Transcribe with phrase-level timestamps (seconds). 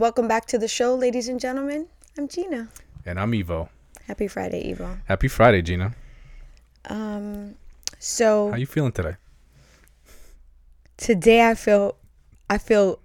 [0.00, 1.86] Welcome back to the show, ladies and gentlemen.
[2.16, 2.68] I'm Jeanna.
[3.04, 3.68] And I'm Ivo.
[4.06, 4.96] Happy Friday, Ivo.
[5.04, 5.92] Happy Friday, Jeanna.
[6.88, 7.54] Um,
[7.98, 9.16] so How you feeling today?
[10.96, 11.96] today I feel,
[12.48, 12.98] I feel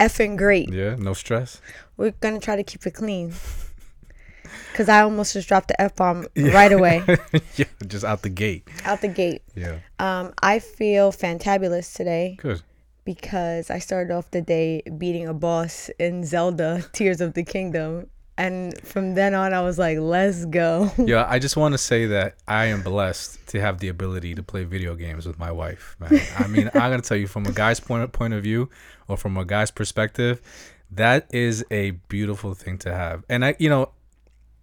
[0.00, 0.72] effing great.
[0.72, 1.60] Yeah, no stress.
[1.98, 3.34] We're gonna try to keep it clean.
[4.72, 7.02] Cause I almost just dropped the f bomb right away
[7.56, 8.66] yeah, just out the gate.
[8.86, 9.42] out the gate.
[9.54, 12.62] Yeah, Um, I feel fantabulous today good.
[13.08, 18.10] Because I started off the day beating a boss in Zelda Tears of the Kingdom.
[18.36, 20.92] And from then on, I was like, let's go.
[20.98, 24.42] Yeah, I just want to say that I am blessed to have the ability to
[24.42, 25.96] play video games with my wife.
[25.98, 28.68] Man, I mean, I'm gonna tell you from a guy's point of, point of view,
[29.08, 30.42] or from a guy's perspective,
[30.90, 33.24] that is a beautiful thing to have.
[33.30, 33.92] And I, you know,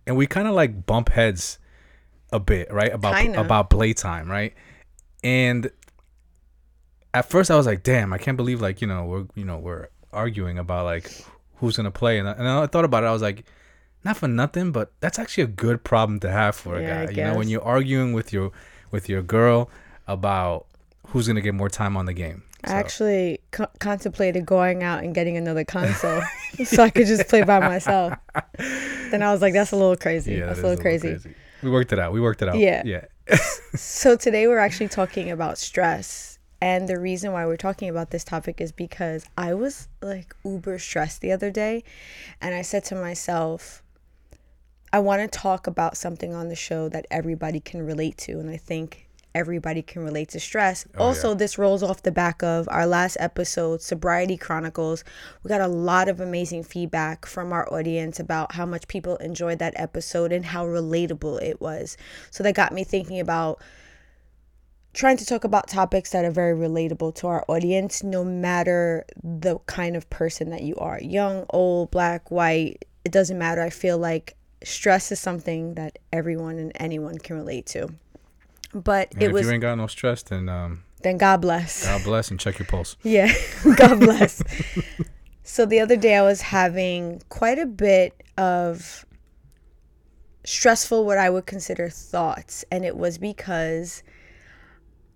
[0.06, 1.58] and we kind of like bump heads
[2.32, 2.94] a bit, right?
[2.94, 3.42] About Kinda.
[3.42, 4.54] about playtime, right?
[5.24, 5.72] And
[7.16, 9.58] at first, I was like, "Damn, I can't believe like you know we're you know
[9.58, 11.10] we're arguing about like
[11.58, 13.46] who's gonna play." And I, and I thought about it, I was like,
[14.04, 17.12] not for nothing, but that's actually a good problem to have for a Yeah, guy.
[17.12, 18.52] You know, when you're arguing with your
[18.92, 19.70] with your girl
[20.08, 20.66] about
[21.08, 22.44] who's gonna get more time on the game.
[22.68, 26.22] I actually co- contemplated going out and getting another console
[26.66, 28.14] so I could just play by myself.
[29.12, 30.34] Then I was like, that's a little crazy.
[30.34, 31.36] yeah, that's that a is little crazy.
[31.62, 32.12] We worked it out.
[32.12, 32.58] We worked it out.
[32.58, 32.82] Yeah.
[32.86, 33.06] yeah.
[33.76, 36.35] So today we're actually talking about stress.
[36.62, 40.80] And the reason why we're talking about this topic is because I was like uber
[40.80, 41.84] stressed the other day.
[42.42, 43.84] And I said to myself,
[44.92, 48.40] I want to talk about something on the show that everybody can relate to.
[48.40, 50.86] And I think everybody can relate to stress.
[50.96, 55.04] Oh, also, this rolls off the back of our last episode, Sobriety Chronicles.
[55.44, 59.60] We got a lot of amazing feedback from our audience about how much people enjoyed
[59.60, 61.98] that episode and how relatable it was.
[62.32, 63.62] So that got me thinking about
[64.96, 69.60] trying to talk about topics that are very relatable to our audience, no matter the
[69.68, 72.86] kind of person that you are young, old, black, white.
[73.04, 73.62] It doesn't matter.
[73.62, 77.90] I feel like stress is something that everyone and anyone can relate to.
[78.74, 81.86] But And it if was you ain't got no stress, then um, then God bless.
[81.86, 82.96] God bless and check your pulse.
[83.04, 83.32] Yeah,
[83.76, 84.42] God bless.
[85.44, 89.06] so the other day I was having quite a bit of
[90.46, 92.64] stressful, what I would consider thoughts.
[92.72, 94.04] And it was because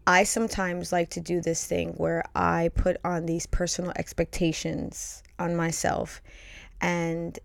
[0.09, 5.55] I sometimes like to do this thing where I put on these personal expectations on
[5.55, 6.19] myself.
[6.81, 7.37] And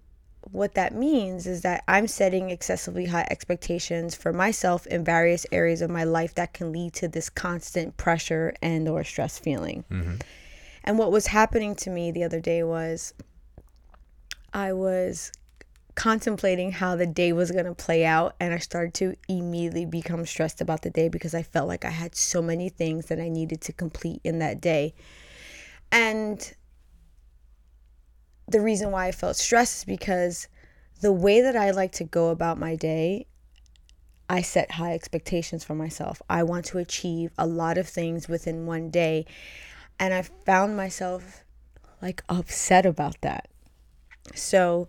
[0.51, 5.83] what that means is that I'm setting excessively high expectations for myself in various areas
[5.83, 9.85] of my life that can lead to this constant pressure and or stress feeling.
[9.91, 10.15] Mm-hmm.
[10.85, 13.13] And what was happening to me the other day was
[14.55, 15.33] I was
[15.95, 20.27] contemplating how the day was going to play out and I started to immediately become
[20.27, 23.29] stressed about the day because I felt like I had so many things that I
[23.29, 24.95] needed to complete in that day.
[25.93, 26.53] And
[28.49, 30.49] the reason why I felt stressed is because
[31.01, 33.27] the way that I like to go about my day,
[34.29, 36.21] I set high expectations for myself.
[36.29, 39.27] I want to achieve a lot of things within one day.
[39.99, 41.45] And I found myself
[42.03, 43.49] like upset about that.
[44.35, 44.89] So,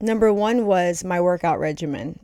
[0.00, 2.20] number one was my workout regimen.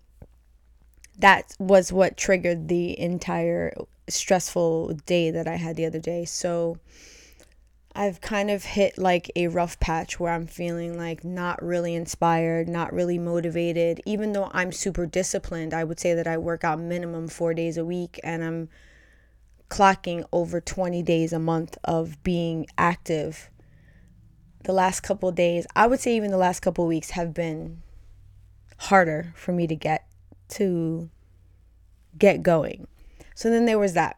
[1.18, 3.74] That was what triggered the entire
[4.08, 6.24] stressful day that I had the other day.
[6.24, 6.78] So,
[7.98, 12.68] I've kind of hit like a rough patch where I'm feeling like not really inspired,
[12.68, 14.02] not really motivated.
[14.04, 17.78] Even though I'm super disciplined, I would say that I work out minimum four days
[17.78, 18.68] a week and I'm
[19.70, 23.48] clocking over 20 days a month of being active.
[24.66, 27.82] The last couple days, I would say even the last couple weeks have been
[28.78, 30.08] harder for me to get
[30.48, 31.08] to
[32.18, 32.88] get going.
[33.36, 34.16] So then there was that.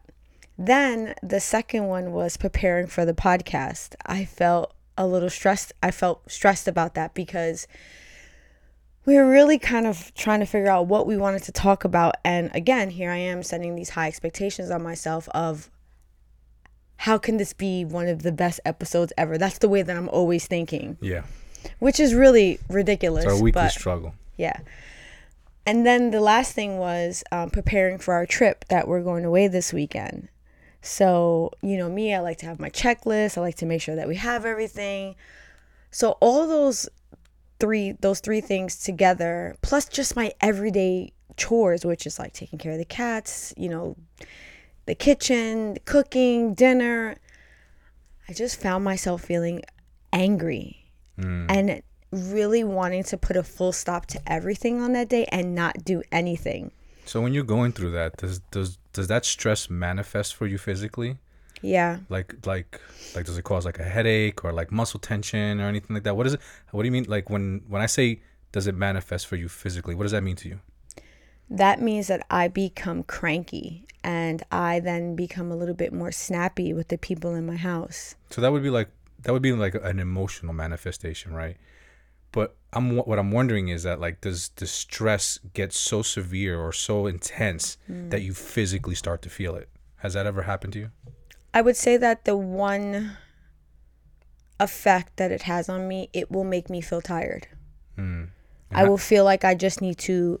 [0.57, 3.93] Then the second one was preparing for the podcast.
[4.07, 5.71] I felt a little stressed.
[5.83, 7.67] I felt stressed about that because
[9.05, 12.15] we were really kind of trying to figure out what we wanted to talk about.
[12.25, 15.69] And again, here I am setting these high expectations on myself of
[17.03, 19.37] how can this be one of the best episodes ever?
[19.37, 21.23] That's the way that I'm always thinking, Yeah,
[21.79, 23.23] which is really ridiculous.
[23.23, 24.13] it's our weekly but struggle.
[24.37, 24.59] yeah.
[25.65, 29.47] And then the last thing was um, preparing for our trip that we're going away
[29.47, 30.27] this weekend.
[30.81, 33.37] So, you know, me, I like to have my checklist.
[33.37, 35.15] I like to make sure that we have everything.
[35.91, 36.89] So all those
[37.59, 42.71] three those three things together, plus just my everyday chores, which is like taking care
[42.71, 43.95] of the cats, you know,
[44.89, 47.15] the kitchen, the cooking, dinner.
[48.27, 49.61] I just found myself feeling
[50.11, 50.83] angry
[51.17, 51.45] mm.
[51.47, 55.85] and really wanting to put a full stop to everything on that day and not
[55.85, 56.71] do anything.
[57.05, 61.17] So when you're going through that, does does does that stress manifest for you physically?
[61.61, 61.99] Yeah.
[62.09, 62.81] Like like
[63.15, 66.17] like does it cause like a headache or like muscle tension or anything like that?
[66.17, 66.41] What is it?
[66.71, 67.05] What do you mean?
[67.07, 68.21] Like when when I say
[68.51, 69.93] does it manifest for you physically?
[69.93, 70.59] What does that mean to you?
[71.49, 76.73] That means that I become cranky and I then become a little bit more snappy
[76.73, 78.15] with the people in my house.
[78.29, 78.89] So that would be like
[79.23, 81.57] that would be like an emotional manifestation, right?
[82.31, 86.71] But I'm what I'm wondering is that like does the stress get so severe or
[86.71, 88.11] so intense Mm.
[88.11, 89.69] that you physically start to feel it?
[89.97, 90.91] Has that ever happened to you?
[91.53, 93.17] I would say that the one
[94.59, 97.47] effect that it has on me, it will make me feel tired.
[97.95, 98.25] Hmm.
[98.71, 100.39] I will feel like I just need to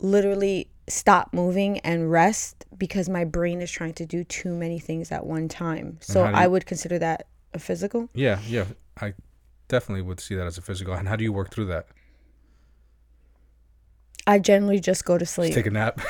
[0.00, 5.12] literally stop moving and rest because my brain is trying to do too many things
[5.12, 5.98] at one time.
[6.00, 8.08] So do I would consider that a physical.
[8.14, 8.64] Yeah, yeah.
[9.00, 9.14] I
[9.68, 10.94] definitely would see that as a physical.
[10.94, 11.86] And how do you work through that?
[14.26, 15.54] I generally just go to sleep.
[15.54, 16.00] Take a nap.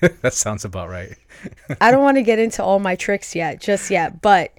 [0.22, 1.14] that sounds about right.
[1.80, 4.52] I don't want to get into all my tricks yet, just yet, but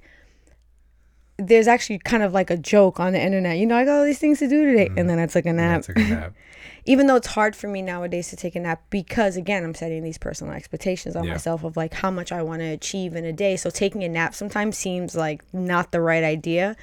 [1.36, 3.58] there's actually kind of like a joke on the internet.
[3.58, 5.06] You know, I got all these things to do today, and mm.
[5.08, 5.82] then I took a nap.
[5.82, 6.34] take a nap.
[6.88, 10.02] Even though it's hard for me nowadays to take a nap because, again, I'm setting
[10.02, 11.32] these personal expectations on Yeah.
[11.32, 13.58] myself of like how much I want to achieve in a day.
[13.58, 16.76] So taking a nap sometimes seems like not the right idea.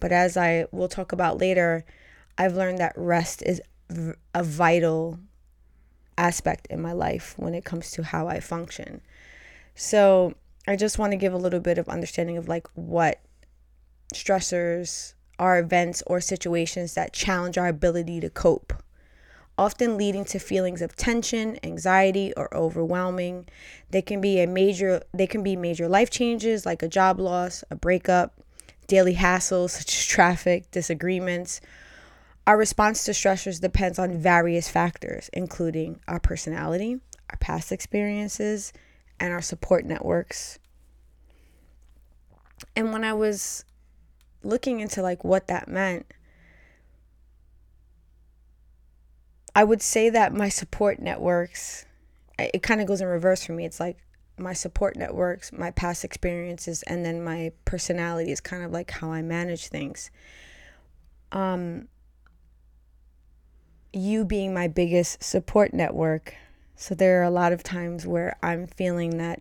[0.00, 1.86] But as I will talk about later,
[2.36, 3.62] I've learned that rest is
[4.34, 5.18] a vital
[6.18, 9.00] aspect in my life when it comes to how I function.
[9.74, 10.34] So
[10.68, 13.22] I just want to give a little bit of understanding of like what
[14.12, 18.74] stressors are events or situations that challenge our ability to cope,
[19.58, 23.46] often leading to feelings of tension, anxiety, or overwhelming.
[23.90, 27.64] They can be a major they can be major life changes like a job loss,
[27.70, 28.38] a breakup,
[28.86, 31.60] daily hassles such as traffic, disagreements.
[32.46, 37.00] Our response to stressors depends on various factors, including our personality,
[37.30, 38.72] our past experiences,
[39.18, 40.58] and our support networks.
[42.76, 43.64] And when I was
[44.42, 46.06] looking into like what that meant,
[49.56, 51.86] I would say that my support networks,
[52.38, 53.64] it kind of goes in reverse for me.
[53.64, 53.96] It's like
[54.36, 59.10] my support networks, my past experiences, and then my personality is kind of like how
[59.10, 60.10] I manage things.
[61.32, 61.88] Um,
[63.94, 66.34] you being my biggest support network.
[66.74, 69.40] So there are a lot of times where I'm feeling that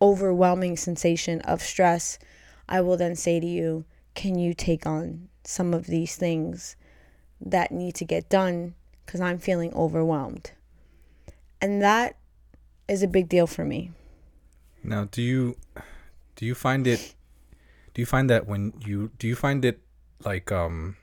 [0.00, 2.20] overwhelming sensation of stress.
[2.68, 3.84] I will then say to you,
[4.14, 6.76] Can you take on some of these things
[7.40, 8.74] that need to get done?
[9.04, 10.52] Because I'm feeling overwhelmed.
[11.60, 12.16] And that
[12.88, 13.90] is a big deal for me.
[14.82, 15.56] Now, do you
[16.36, 17.14] do you find it
[17.94, 19.80] do you find that when you do you find it
[20.24, 20.96] like um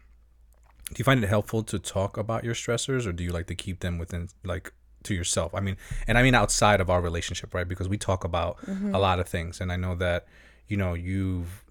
[0.89, 3.56] do you find it helpful to talk about your stressors or do you like to
[3.56, 4.74] keep them within like
[5.04, 5.56] to yourself?
[5.56, 7.68] I mean, and I mean outside of our relationship, right?
[7.68, 10.27] Because we talk about a lot of things and I know that
[10.68, 11.65] you know, you've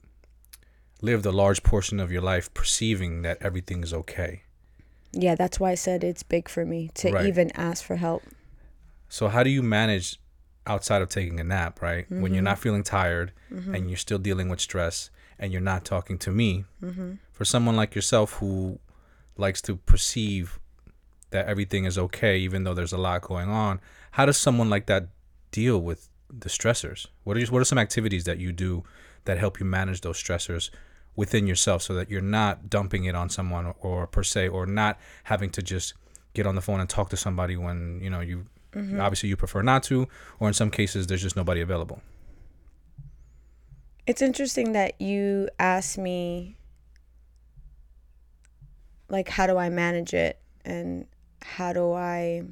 [1.00, 4.42] lived a large portion of your life perceiving that everything is okay.
[5.12, 7.26] Yeah, that's why I said it's big for me to Right.
[7.26, 8.22] even ask for help.
[9.08, 10.18] So how do you manage
[10.66, 12.08] outside of taking a nap, right?
[12.08, 12.44] When you're mm-hmm.
[12.44, 13.74] not feeling tired mm-hmm.
[13.74, 16.64] and you're still dealing with stress and you're not talking to me.
[16.82, 17.14] Mm-hmm.
[17.32, 18.78] For someone like yourself who
[19.36, 20.60] likes to perceive
[21.30, 23.80] that everything is okay even though there's a lot going on,
[24.12, 25.08] how does someone like that
[25.50, 27.06] deal with the stressors?
[27.24, 28.84] What are what are some activities that you do
[29.24, 30.70] that help you manage those stressors
[31.16, 34.66] within yourself so that you're not dumping it on someone or, or per se or
[34.66, 35.94] not having to just
[36.34, 39.00] get on the phone and talk to somebody when, you know, you mm-hmm.
[39.00, 40.06] obviously you prefer not to
[40.38, 42.00] or in some cases there's just nobody available.
[44.06, 46.56] It's interesting that you asked me
[49.08, 51.06] like how do I manage it and
[51.42, 52.44] how do I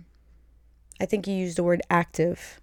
[1.00, 2.60] I think you used the word active.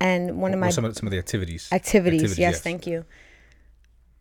[0.00, 1.68] And one of my some of some of the activities.
[1.72, 2.60] activities, Activities, yes, yes.
[2.60, 3.04] thank you.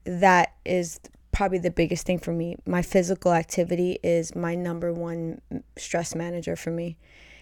[0.05, 0.99] That is
[1.31, 2.55] probably the biggest thing for me.
[2.65, 5.41] My physical activity is my number one
[5.77, 6.97] stress manager for me.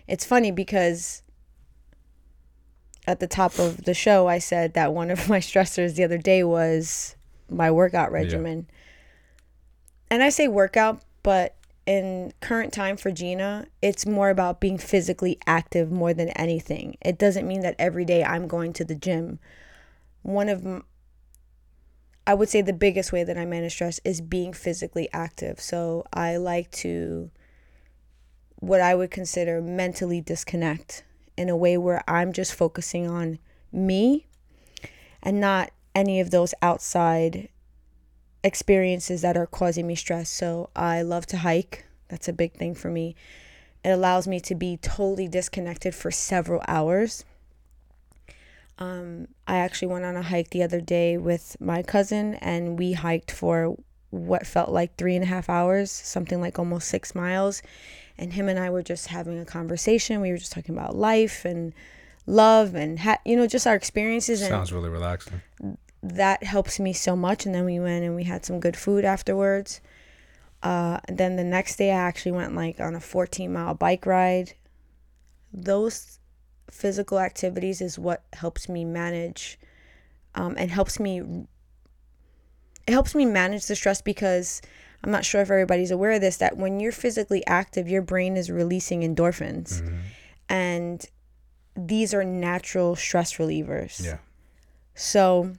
[0.08, 1.24] It's funny because
[3.08, 6.18] at the top of the show, I said that one of my stressors the other
[6.18, 7.16] day was
[7.50, 8.68] my workout regimen.
[10.10, 15.40] And I say workout, but in current time for Jeanna, it's more about being physically
[15.48, 16.96] active more than anything.
[17.02, 19.40] It doesn't mean that every day I'm going to the gym.
[20.22, 20.84] One of
[22.26, 25.60] I would say the biggest way that I manage stress is being physically active.
[25.60, 27.32] So I like to
[28.56, 31.04] what I would consider mentally disconnect
[31.36, 33.40] in a way where I'm just focusing on
[33.72, 34.28] me
[35.24, 37.50] and not any of those outside
[38.44, 40.30] experiences that are causing me stress.
[40.30, 41.86] So I love to hike.
[42.08, 43.16] That's a big thing for me.
[43.84, 47.26] It allows me to be totally disconnected for several hours.
[48.82, 52.94] Um, I actually went on a hike the other day with my cousin, and we
[52.94, 53.76] hiked for
[54.10, 57.62] what felt like three and a half hours, something like almost six miles.
[58.18, 60.20] And him and I were just having a conversation.
[60.20, 61.74] We were just talking about life and
[62.26, 64.42] love and ha- you know just our experiences.
[64.42, 65.42] And Sounds really relaxing.
[66.02, 67.46] that helps me so much.
[67.46, 69.80] And then we went and we had some good food afterwards.
[70.64, 74.08] Uh, and then the next day, I actually went like on a 14 mile bike
[74.08, 74.54] ride.
[75.54, 76.18] Those
[76.72, 79.60] physical activities is what helps me manage
[80.34, 81.20] um, and helps me
[82.88, 84.62] it helps me manage the stress because
[85.04, 88.36] i'm not sure if everybody's aware of this that when you're physically active your brain
[88.38, 89.98] is releasing endorphins Mm-hmm.
[90.50, 91.06] and
[91.76, 94.18] these are natural stress relievers Yeah.
[94.96, 95.54] so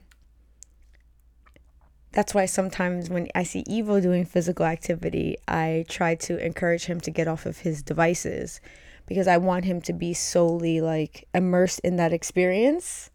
[2.11, 6.99] that's why sometimes when I see Ivo doing physical activity, I try to encourage him
[7.01, 8.61] to get off of his devices
[9.05, 13.09] because I want him to be solely like immersed in that experience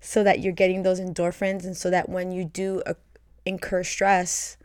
[0.00, 2.94] so that you're getting those endorphins and so that when you do uh,
[3.44, 4.56] incur stress,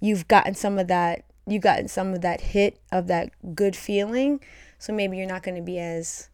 [0.00, 4.40] you've gotten some of that you've gotten some of that hit of that good feeling.
[4.78, 6.28] So maybe you're not going to be as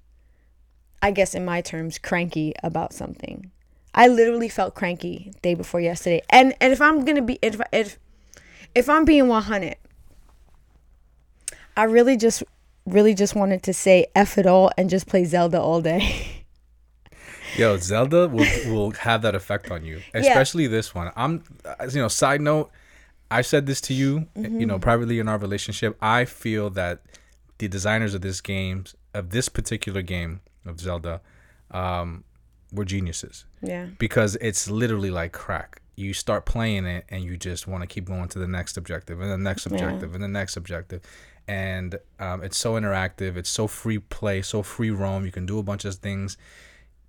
[1.03, 3.51] I guess in my terms cranky about something.
[3.95, 6.23] I literally felt cranky day before yesterday.
[6.31, 7.99] And and if I'm gonna be if if
[8.75, 9.77] if I'm being 100,
[11.77, 12.45] I really just
[12.87, 16.45] really just wanted to say f it all and just play Zelda all day.
[17.57, 21.11] Yo, Zelda will will have that effect on you, especially this one.
[21.17, 21.43] I'm,
[21.93, 22.71] you know, side note,
[23.31, 25.97] I said this to you, you know, privately in our relationship.
[26.01, 27.03] I feel that
[27.59, 28.85] the designers of this game,
[29.15, 31.21] of this particular game of Zelda,
[31.71, 32.25] um,
[32.73, 33.87] were geniuses yeah.
[33.99, 35.83] because it's literally like crack.
[35.97, 39.21] You start playing it and you just want to keep going to the next objective
[39.21, 41.03] and the next objective and the next objective.
[41.49, 43.37] And um, it's so interactive.
[43.37, 45.25] It's so free play, so free roam.
[45.25, 46.37] You can do a bunch of things.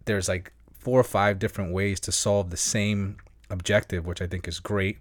[0.05, 3.17] There's like four or five different ways to solve the same
[3.51, 4.97] objective, which I think is great.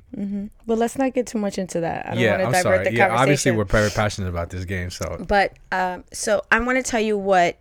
[0.67, 2.07] But let's not get too much into that.
[2.07, 2.85] I don't yeah, want I'm to divert sorry.
[2.85, 3.23] the Yeah, conversation.
[3.23, 4.91] obviously we're very passionate about this game.
[4.91, 7.57] So But um, so I want to tell you what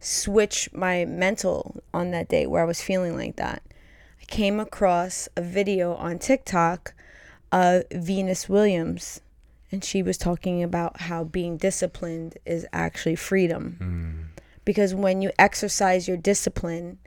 [0.00, 3.62] switched my mental on that day where I was feeling like that.
[4.20, 6.92] I came across a video on TikTok
[7.52, 9.20] of Venus Williams,
[9.74, 14.30] and she was talking about how being disciplined is actually freedom.
[14.64, 16.98] Because when you exercise your discipline,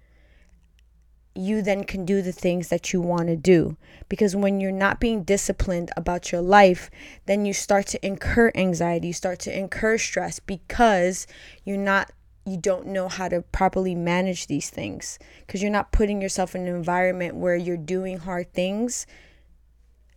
[1.34, 3.78] you then can do the things that you want to do.
[4.10, 6.92] Because when you're not being disciplined about your life,
[7.26, 11.26] then you start to incur anxiety, you start to incur stress because
[11.64, 12.12] you're not
[12.46, 16.66] you don't know how to properly manage these things because you're not putting yourself in
[16.66, 19.06] an environment where you're doing hard things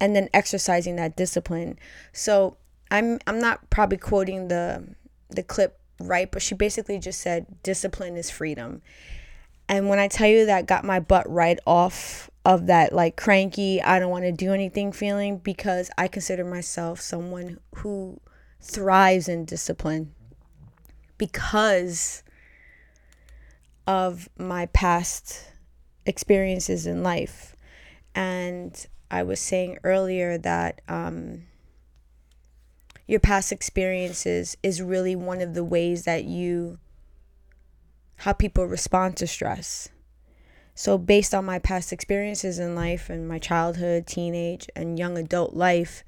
[0.01, 1.79] and then exercising that discipline.
[2.13, 2.57] So,
[2.91, 4.85] I'm I'm not probably quoting the
[5.29, 8.83] the clip right, but she basically just said discipline is freedom.
[9.69, 13.81] And when I tell you that got my butt right off of that like cranky,
[13.81, 18.21] I don't want to do anything feeling because I consider myself someone who
[18.61, 20.13] thrives in discipline
[21.19, 22.25] because
[23.87, 25.53] of my past
[26.07, 27.55] experiences in life.
[28.15, 31.43] And I was saying earlier that um,
[33.07, 36.79] your past experiences is really one of the ways that you
[38.19, 39.89] how people respond to stress.
[40.75, 45.55] So, based on my past experiences in life and my childhood, teenage, and young adult
[45.55, 46.05] life,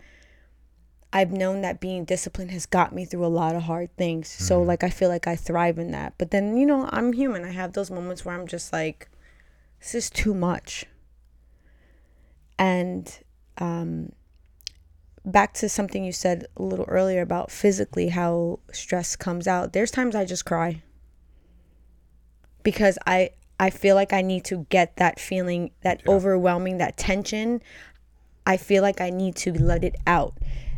[1.12, 4.28] I've known that being disciplined has got me through a lot of hard things.
[4.28, 6.14] So, like, I feel like I thrive in that.
[6.16, 7.44] But then, you know, I'm human.
[7.44, 9.08] I have those moments where I'm just like,
[9.80, 10.86] this is too much.
[12.58, 13.18] And,
[13.58, 14.12] um,
[15.24, 19.72] back to something you said a little earlier about physically how stress comes out.
[19.72, 20.82] There's times I just cry
[22.62, 23.30] because I
[23.60, 27.62] I feel like I need to get that feeling, that overwhelming, that tension.
[28.44, 30.34] I feel like I need to let it out.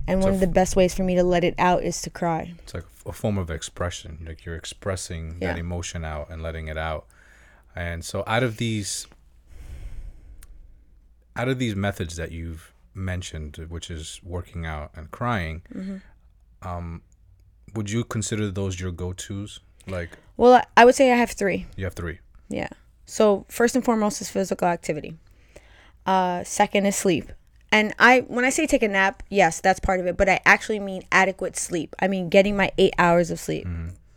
[0.07, 2.52] And one of the best ways for me to let it out is to cry.
[2.62, 4.19] it's like a form of expression.
[4.26, 7.07] Like you're expressing that emotion out and letting it out.
[7.75, 9.07] And so out of these
[11.37, 15.97] out of these methods that you've mentioned, which is working out and crying, Mm-hmm.
[16.69, 17.03] um,
[17.75, 19.61] would you consider those your go-tos?
[19.87, 21.67] Like Well, I- would say I have three.
[21.76, 22.21] you have three.
[22.49, 22.69] Yeah.
[23.07, 25.17] So first and foremost is physical activity.
[26.07, 27.33] Uh, second is sleep.
[27.73, 30.17] And I, when I say take a nap, yes, that's part of it.
[30.17, 31.95] But I actually mean adequate sleep.
[31.99, 33.67] I mean getting my eight hours of sleep.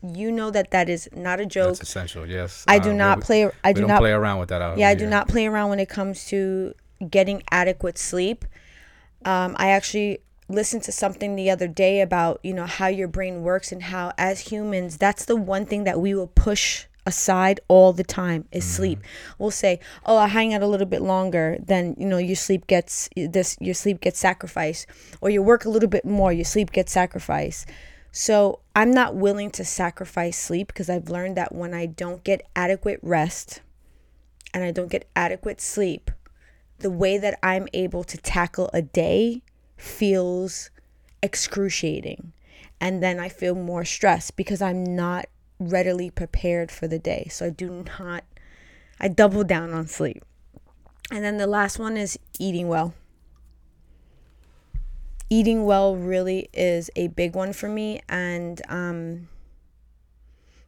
[0.04, 1.78] You know that that is not a joke.
[1.78, 2.26] That's essential.
[2.28, 2.64] Yes.
[2.68, 3.50] I do Uh, not we- play.
[3.64, 4.62] I do not play around with that.
[4.62, 6.76] Out Yeah, I do not play around when it comes to
[7.10, 8.46] getting adequate sleep.
[9.26, 13.42] Um, I actually listened to something the other day about you know how your brain
[13.42, 17.94] works and how as humans that's the one thing that we will push aside all
[17.94, 19.00] the time is sleep.
[19.40, 22.68] We'll say, "Oh, I hang out a little bit longer." Then you know your sleep
[22.68, 23.58] gets this.
[23.62, 24.88] Your sleep gets sacrificed,
[25.22, 26.34] or you work a little bit more.
[26.34, 27.68] Your sleep gets sacrificed.
[28.12, 32.46] So I'm not willing to sacrifice sleep because I've learned that when I don't get
[32.56, 33.62] adequate rest
[34.54, 36.12] and I don't get adequate sleep,
[36.80, 39.42] the way that I'm able to tackle a day
[39.78, 40.70] feels
[41.22, 42.34] excruciating.
[42.80, 45.26] And then I feel more stressed because I'm not
[45.60, 47.28] readily prepared for the day.
[47.32, 48.24] So I do not,
[49.00, 50.24] I double down on sleep.
[51.10, 52.94] And then the last one is eating well.
[55.30, 58.02] Eating well really is a big one for me.
[58.08, 59.28] And, um,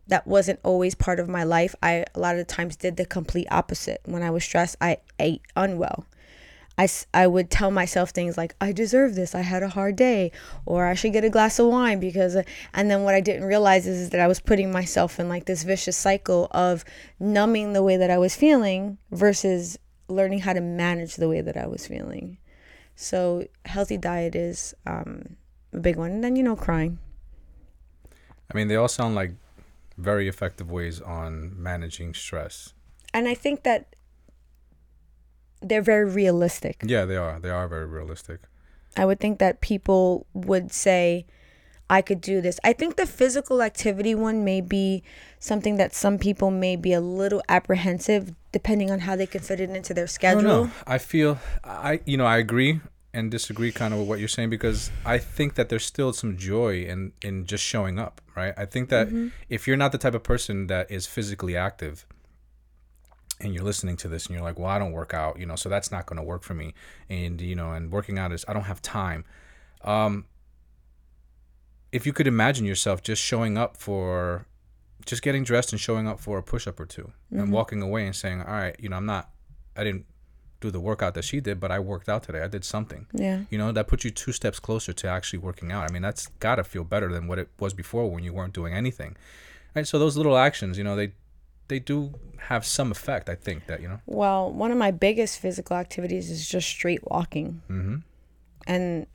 [0.10, 1.74] that wasn't always part of my life.
[1.82, 4.01] I a lot of times did the complete opposite.
[4.06, 6.06] When I was stressed, I ate unwell.
[6.80, 9.36] I, I would tell myself things like, I deserve this.
[9.36, 10.32] I had a hard day.
[10.66, 12.38] Or I should get a glass of wine because,
[12.74, 15.46] and then what I didn't realize is, is that I was putting myself in like
[15.46, 16.86] this vicious cycle of
[17.20, 21.58] numbing the way that I was feeling versus learning how to manage the way that
[21.58, 22.38] I was feeling.
[22.96, 25.36] So, healthy diet is um,
[25.74, 26.12] a big one.
[26.12, 26.98] And then, you know, crying.
[28.50, 29.32] I mean, they all sound like
[30.00, 32.74] very effective ways on managing stress.
[33.13, 33.96] And I think that
[35.62, 36.82] they're very realistic.
[36.86, 37.39] Yeah, they are.
[37.39, 38.41] They are very realistic.
[38.96, 41.25] I would think that people would say,
[41.89, 42.60] I could do this.
[42.63, 45.03] I think the physical activity one may be
[45.39, 49.60] something that some people may be a little apprehensive depending on how they can fit
[49.60, 50.70] it into their schedule.
[50.86, 50.96] I.
[50.96, 52.79] I feel I you know, I agree
[53.13, 56.38] and disagree kind of with what you're saying because I think that there's still some
[56.38, 58.54] joy in in just showing up, right?
[58.58, 59.30] I think that mm-hmm.
[59.50, 62.06] if you're not the type of person that is physically active,
[63.42, 65.56] and you're listening to this and you're like, well, I don't work out, you know,
[65.56, 66.74] so that's not going to work for me.
[67.10, 69.24] And, you know, and working out is, I don't have time.
[69.82, 70.25] Um,
[71.92, 74.46] if you could imagine yourself just showing up for,
[75.06, 77.39] just getting dressed and showing up for a push up or 2 mm-hmm.
[77.39, 79.30] and walking away and saying, all right, you know, I'm not,
[79.78, 80.06] I didn't
[80.62, 82.42] do the workout that she did, but I worked out today.
[82.42, 83.07] I did something.
[83.14, 83.42] Yeah.
[83.50, 85.90] You know, that puts you two steps closer to actually working out.
[85.90, 88.53] I mean, that's got to feel better than what it was before when you weren't
[88.53, 89.16] doing anything.
[89.75, 89.88] Right.
[89.88, 91.14] So those little actions, you know, they,
[91.68, 93.29] they do have some effect.
[93.29, 94.01] I think that you know.
[94.05, 97.98] Well, one of my biggest physical activities is just straight walking, mm-hmm.
[98.68, 99.07] and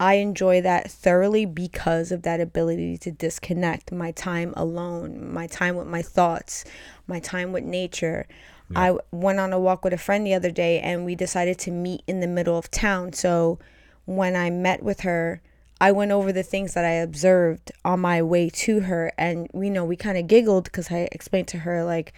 [0.00, 5.76] I enjoy that thoroughly because of that ability to disconnect my time alone, my time
[5.76, 6.64] with my thoughts,
[7.06, 8.26] my time with nature.
[8.70, 8.92] Yeah.
[8.92, 11.70] I went on a walk with a friend the other day, and we decided to
[11.70, 13.12] meet in the middle of town.
[13.12, 13.58] So
[14.04, 15.42] when I met with her
[15.80, 19.70] I went over the things that I observed on my way to her, and we
[19.70, 22.12] know we kind of giggled because I explained to her like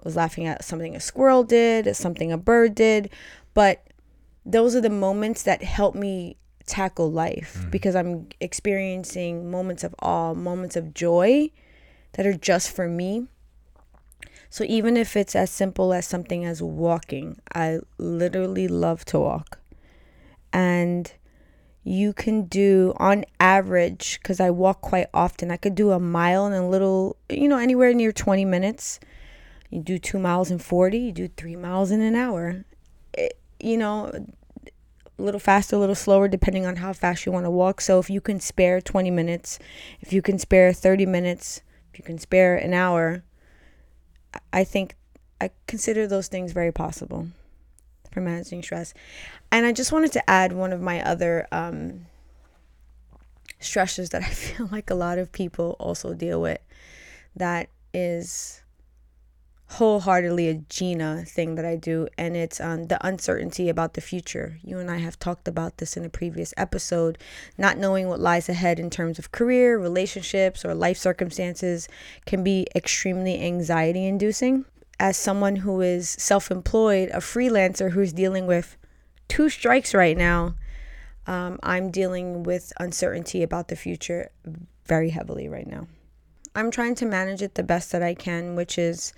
[0.00, 3.08] I was laughing at something a squirrel did, something a bird did,
[3.54, 3.86] but
[4.44, 7.70] those are the moments that help me tackle life mm-hmm.
[7.70, 11.50] because I'm experiencing moments of awe, moments of joy
[12.14, 13.28] that are just for me.
[14.52, 19.58] So even if it's as simple as something as walking, I literally love to walk.
[20.52, 21.10] And
[21.84, 26.46] you can do on average because i walk quite often i could do a mile
[26.46, 29.00] in a little you know anywhere near 20 minutes.
[29.70, 32.66] You do two miles in 40 you do three miles in an hour.
[33.14, 37.46] It, you know a little faster a little slower depending on how fast you want
[37.46, 37.80] to walk.
[37.80, 39.58] So if you can spare 20 minutes
[40.02, 43.24] if you can spare 30 minutes if you can spare an hour
[44.52, 44.96] i think
[45.40, 47.28] i consider those things very possible
[48.12, 48.94] for managing stress.
[49.50, 52.06] And I just wanted to add one of my other um,
[53.58, 56.60] stresses that I feel like a lot of people also deal with
[57.34, 58.61] that is
[59.72, 64.58] wholeheartedly a Jeanna thing that I do, and it's um, the uncertainty about the future.
[64.62, 67.18] You and I have talked about this in a previous episode.
[67.56, 71.88] Not knowing what lies ahead in terms of career, relationships, or life circumstances
[72.26, 74.64] can be extremely anxiety inducing
[75.02, 78.76] as someone who is self employed, a freelancer who's dealing with
[79.26, 80.54] two strikes right now,
[81.26, 84.30] um, I'm dealing with uncertainty about the future
[84.86, 85.88] very heavily right now.
[86.54, 89.12] I'm trying to manage it the best that I can, which is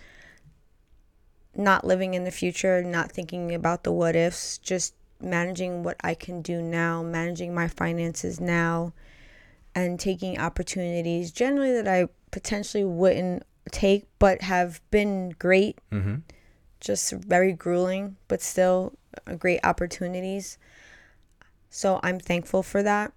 [1.56, 6.14] not living in the future, not thinking about the what ifs, just managing what I
[6.14, 8.92] can do now, managing my finances now,
[9.74, 15.78] and taking opportunities generally that I potentially wouldn't take, but have been great.
[15.90, 16.16] Mm-hmm.
[16.80, 18.92] Just very grueling, but still
[19.26, 20.58] uh, great opportunities.
[21.70, 23.12] So I'm thankful for that.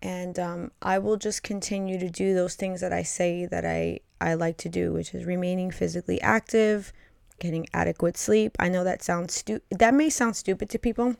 [0.00, 4.00] And um, I will just continue to do those things that I say that I,
[4.22, 6.92] I like to do, which is remaining physically active,
[7.38, 8.56] getting adequate sleep.
[8.58, 11.16] I know that sounds stu- that may sound stupid to people.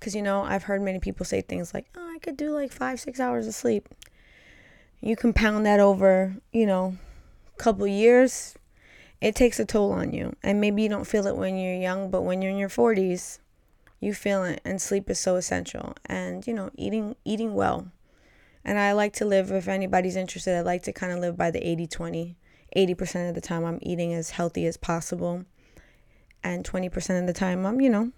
[0.00, 2.72] Cause you know, I've heard many people say things like, "Oh, I could do like
[2.72, 3.88] 5 6 hours of sleep."
[5.02, 6.96] you compound that over, you know,
[7.54, 8.54] a couple years,
[9.20, 10.34] it takes a toll on you.
[10.42, 13.40] And maybe you don't feel it when you're young, but when you're in your 40s,
[14.00, 15.94] you feel it and sleep is so essential.
[16.06, 17.88] And, you know, eating eating well.
[18.64, 21.50] And I like to live if anybody's interested, I like to kind of live by
[21.50, 22.36] the 80/20.
[22.76, 25.44] 80% of the time I'm eating as healthy as possible.
[26.42, 28.12] And 20% of the time I'm, you know,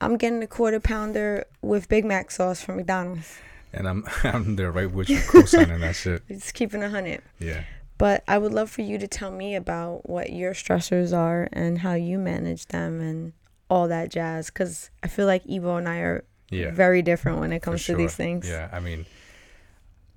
[0.00, 3.38] I'm getting a quarter pounder with Big Mac sauce from McDonald's.
[3.72, 6.22] And I'm I'm there right with you, co-signing that shit.
[6.28, 7.22] Just keeping a hundred.
[7.38, 7.64] Yeah.
[7.98, 11.78] But I would love for you to tell me about what your stressors are and
[11.78, 13.32] how you manage them and
[13.68, 14.46] all that jazz.
[14.46, 16.70] Because I feel like Ivo and I are Yeah.
[16.70, 18.48] very different when it comes to these things.
[18.48, 19.06] Yeah, I mean,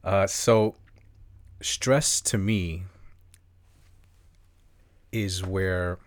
[0.03, 0.75] uh, so
[1.61, 2.83] stress to me
[5.11, 5.97] is where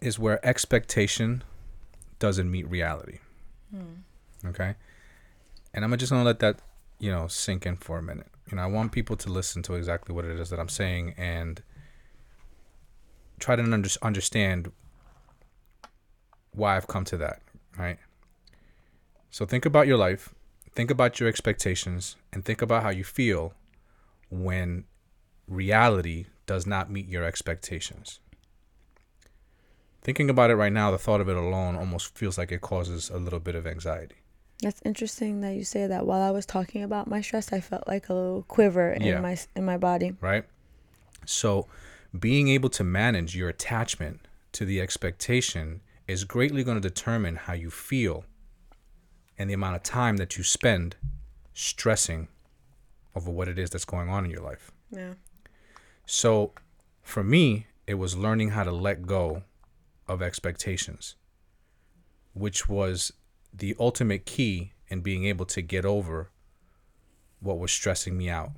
[0.00, 1.42] is where expectation
[2.18, 3.18] doesn't meet reality.
[4.46, 4.74] Okay,
[5.72, 6.60] and I'm just gonna let that
[6.98, 8.28] you know sink in for a minute.
[8.50, 11.14] You know, I want people to listen to exactly what it is that I'm saying
[11.16, 11.62] and
[13.38, 14.70] try to under- understand
[16.54, 17.40] why I've come to that,
[17.78, 17.98] right?
[19.30, 20.34] So think about your life,
[20.74, 23.54] think about your expectations, and think about how you feel
[24.30, 24.84] when
[25.48, 28.20] reality does not meet your expectations.
[30.02, 33.08] Thinking about it right now, the thought of it alone almost feels like it causes
[33.10, 34.16] a little bit of anxiety.
[34.60, 36.06] That's interesting that you say that.
[36.06, 39.16] While I was talking about my stress, I felt like a little quiver Yeah.
[39.16, 40.14] in my in my body.
[40.20, 40.44] right?
[41.26, 41.66] So,
[42.18, 44.20] being able to manage your attachment
[44.52, 48.24] to the expectation is greatly going to determine how you feel
[49.38, 50.96] and the amount of time that you spend
[51.54, 52.28] stressing
[53.14, 54.70] over what it is that's going on in your life.
[54.90, 55.14] Yeah.
[56.06, 56.52] So,
[57.02, 59.42] for me, it was learning how to let go
[60.06, 61.16] of expectations,
[62.32, 63.12] which was
[63.52, 66.30] the ultimate key in being able to get over
[67.40, 68.52] what was stressing me out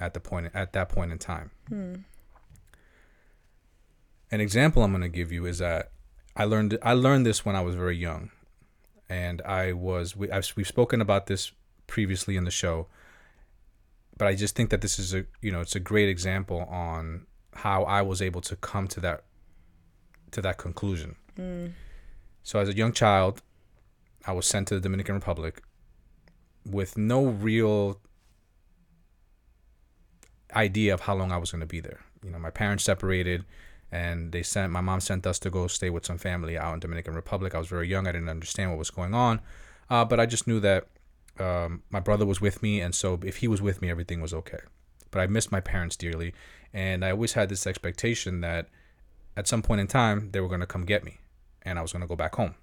[0.00, 1.50] at the point at that point in time.
[1.68, 1.94] Hmm.
[4.30, 5.90] An example I'm going to give you is that
[6.38, 8.30] I learned I learned this when I was very young,
[9.10, 11.50] and I was we, I've, we've spoken about this
[11.88, 12.86] previously in the show,
[14.16, 17.26] but I just think that this is a you know it's a great example on
[17.54, 19.24] how I was able to come to that
[20.30, 21.16] to that conclusion.
[22.44, 23.42] So as a young child,
[24.24, 25.62] I was sent to the Dominican Republic
[26.64, 28.00] with no real
[30.54, 32.00] idea of how long I was going to be there.
[32.22, 33.44] You know, my parents separated
[33.90, 36.80] and they sent my mom sent us to go stay with some family out in
[36.80, 37.54] Dominican Republic.
[37.54, 38.06] I was very young.
[38.06, 39.40] I didn't understand what was going on.
[39.88, 40.88] Uh, but I just knew that
[41.38, 44.34] um, my brother was with me and so if he was with me everything was
[44.34, 44.60] okay.
[45.10, 46.34] But I missed my parents dearly
[46.74, 48.68] and I always had this expectation that
[49.36, 51.18] at some point in time they were going to come get me
[51.62, 52.54] and I was going to go back home.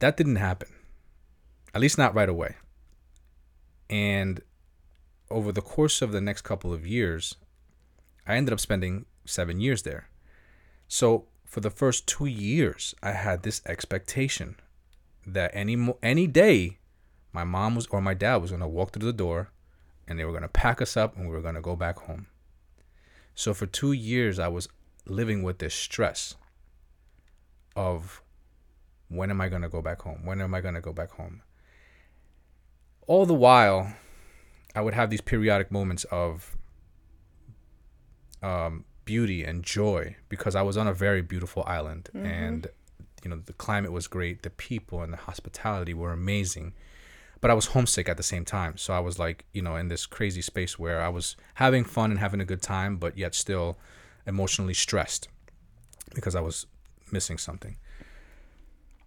[0.00, 0.68] That didn't happen.
[1.74, 2.56] At least not right away.
[3.88, 4.42] And
[5.30, 7.36] over the course of the next couple of years,
[8.26, 10.08] I ended up spending seven years there.
[10.88, 14.56] So for the first two years, I had this expectation
[15.26, 16.78] that any any day,
[17.32, 19.50] my mom was or my dad was gonna walk through the door,
[20.06, 22.26] and they were gonna pack us up and we were gonna go back home.
[23.34, 24.68] So for two years, I was
[25.06, 26.34] living with this stress
[27.74, 28.22] of
[29.08, 30.24] when am I gonna go back home?
[30.24, 31.42] When am I gonna go back home?
[33.06, 33.94] All the while,
[34.74, 36.56] I would have these periodic moments of
[38.42, 42.26] um, beauty and joy because I was on a very beautiful island mm-hmm.
[42.26, 42.66] and
[43.24, 46.74] you know the climate was great, the people and the hospitality were amazing.
[47.40, 48.76] But I was homesick at the same time.
[48.76, 52.12] So I was like, you know, in this crazy space where I was having fun
[52.12, 53.78] and having a good time, but yet still
[54.26, 55.28] emotionally stressed
[56.14, 56.66] because I was
[57.10, 57.76] missing something.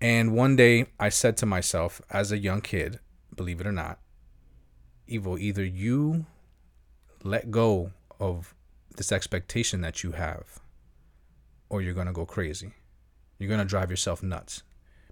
[0.01, 2.99] And one day I said to myself, as a young kid,
[3.35, 3.99] believe it or not,
[5.11, 6.25] Ivo, either you
[7.23, 8.54] let go of
[8.97, 10.59] this expectation that you have,
[11.69, 12.73] or you're going to go crazy.
[13.37, 14.63] You're going to drive yourself nuts.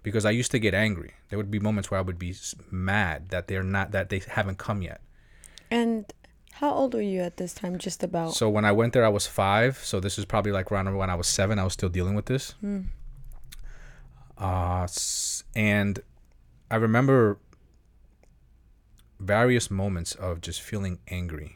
[0.02, 1.13] Because I used to get angry.
[1.30, 2.36] There would be moments where I would be
[2.69, 5.00] mad that they're not, that they haven't come yet.
[5.72, 6.12] And
[6.52, 7.78] how old were you at this time?
[7.78, 8.34] Just about.
[8.34, 9.78] So when I went there, I was five.
[9.78, 11.58] So this is probably like around when I was seven.
[11.58, 12.54] I was still dealing with this.
[14.38, 14.88] Uh,
[15.56, 16.00] and
[16.69, 17.39] I remember
[19.19, 21.56] various moments of just feeling angry.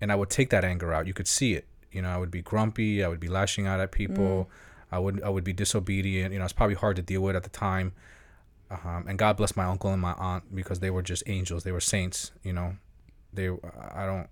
[0.00, 1.06] And I would take that anger out.
[1.06, 1.66] You could see it.
[1.90, 3.02] You know, I would be grumpy.
[3.02, 4.44] I would be lashing out at people.
[4.44, 4.46] Mm.
[4.92, 6.32] I would I would be disobedient.
[6.32, 7.92] You know, it's probably hard to deal with at the time.
[8.70, 11.64] Um, and God bless my uncle and my aunt because they were just angels.
[11.64, 12.32] They were saints.
[12.42, 12.76] You know,
[13.32, 14.28] they I don't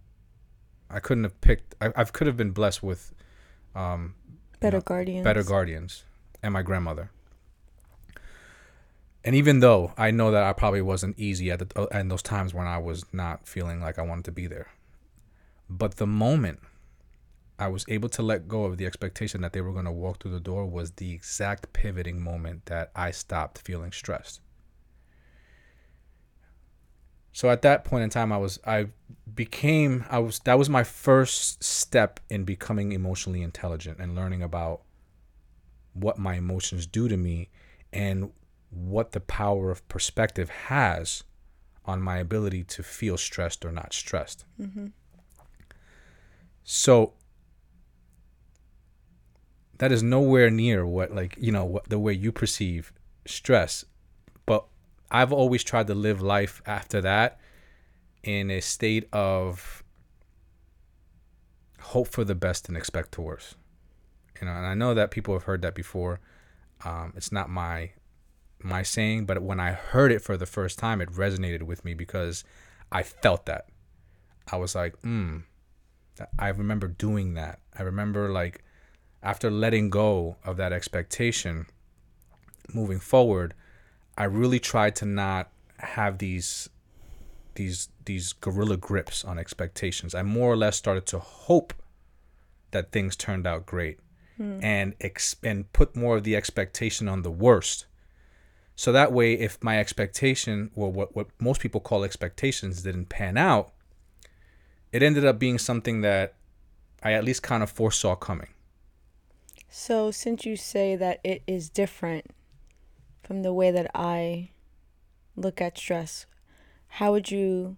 [0.90, 1.74] I couldn't have picked.
[1.81, 3.12] I, I could have been blessed with
[3.74, 4.14] um,
[4.61, 5.24] better know, guardians.
[5.24, 6.05] better guardians
[6.42, 7.11] and my grandmother.
[9.24, 12.22] and even though I know that I probably wasn't easy at the uh, and those
[12.22, 14.68] times when I was not feeling like I wanted to be there,
[15.68, 16.61] but the moment
[17.59, 20.22] I was able to let go of the expectation that they were going to walk
[20.22, 24.40] through the door was the exact pivoting moment that I stopped feeling stressed.
[27.33, 28.88] So at that point in time I was I
[29.35, 34.83] became I was that was my first step in becoming emotionally intelligent and learning about
[35.92, 37.50] what my emotions do to me
[37.92, 38.31] and
[38.70, 41.24] what the power of perspective has
[41.85, 44.44] on my ability to feel stressed or not stressed.
[44.61, 44.87] Mm-hmm.
[46.68, 47.12] So
[49.79, 52.92] that is nowhere near what like you know what the way you perceive
[53.24, 53.85] stress.
[54.44, 54.66] But
[55.09, 57.38] i've always tried to live life after that
[58.24, 59.85] in a state of
[61.81, 63.55] hope for the best and expect the worst.
[64.40, 66.20] You know and i know that people have heard that before.
[66.85, 67.92] Um, it's not my
[68.61, 71.94] my saying but when i heard it for the first time it resonated with me
[71.94, 72.42] because
[72.90, 73.68] i felt that.
[74.50, 75.38] I was like hmm
[76.38, 78.62] i remember doing that i remember like
[79.22, 81.66] after letting go of that expectation
[82.72, 83.55] moving forward,
[84.16, 86.70] I really tried to not have these
[87.55, 90.14] these these gorilla grips on expectations.
[90.14, 91.74] I more or less started to hope
[92.70, 93.98] that things turned out great
[94.37, 94.59] hmm.
[94.62, 97.87] and ex- and put more of the expectation on the worst.
[98.74, 103.37] So that way if my expectation or what what most people call expectations didn't pan
[103.37, 103.72] out,
[104.96, 106.32] it ended up being something that
[107.02, 108.48] I at least kind of foresaw coming.
[109.68, 112.30] So, since you say that it is different
[113.22, 114.52] from the way that I
[115.37, 116.24] look at stress,
[116.88, 117.76] how would you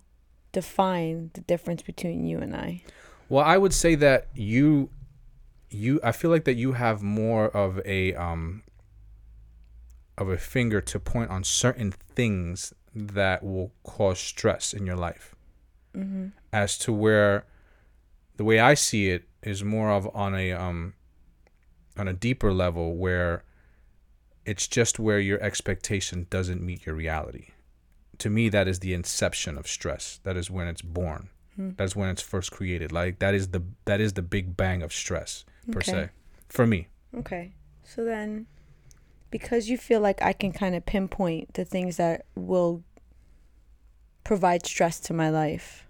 [0.52, 2.85] define the difference between you and I?
[3.28, 4.90] Well, I would say that you
[5.70, 8.62] you I feel like that you have more of a um
[10.16, 15.35] of a finger to point on certain things that will cause stress in your life.
[15.96, 16.28] Mm-hmm.
[16.52, 17.44] As to where
[18.37, 20.94] the way I see it is more of on a um
[21.96, 23.44] on a deeper level where
[24.44, 27.48] it's just where your expectation doesn't meet your reality.
[28.18, 30.20] To me, that is the inception of stress.
[30.22, 31.28] That is when it's born.
[31.56, 31.70] Hmm.
[31.76, 32.92] That's when it's first created.
[32.92, 35.92] Like that is the that is the big bang of stress per okay.
[35.92, 36.08] se,
[36.48, 36.88] for me.
[37.16, 38.46] Okay, so then,
[39.30, 42.82] because you feel like I can kind of pinpoint the things that will
[44.24, 45.87] provide stress to my life,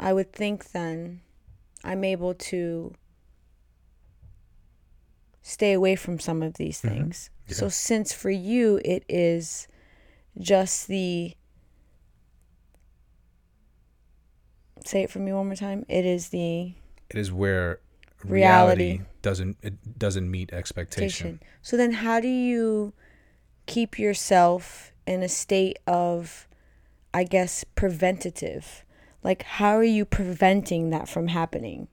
[0.00, 1.20] I would think then
[1.84, 2.94] I'm able to
[5.42, 6.94] stay away from some of these mm-hmm.
[6.94, 7.30] things.
[7.44, 7.52] Mm-hmm.
[7.52, 7.56] Yeah.
[7.56, 9.68] So since for you it is
[10.38, 11.34] just the
[14.86, 15.84] say it for me one more time.
[15.88, 16.72] It is the
[17.10, 17.80] it is where
[18.24, 21.40] reality, reality doesn't it doesn't meet expectation.
[21.60, 22.94] So then how do you
[23.66, 26.48] keep yourself in a state of
[27.12, 28.84] I guess preventative?
[29.22, 31.88] Like how are you preventing that from happening?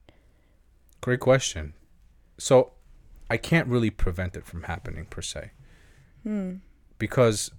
[1.02, 1.74] Great question.
[2.38, 2.72] So
[3.30, 5.52] I can't really prevent it from happening per se.
[6.24, 6.56] Hmm.
[6.98, 7.52] Because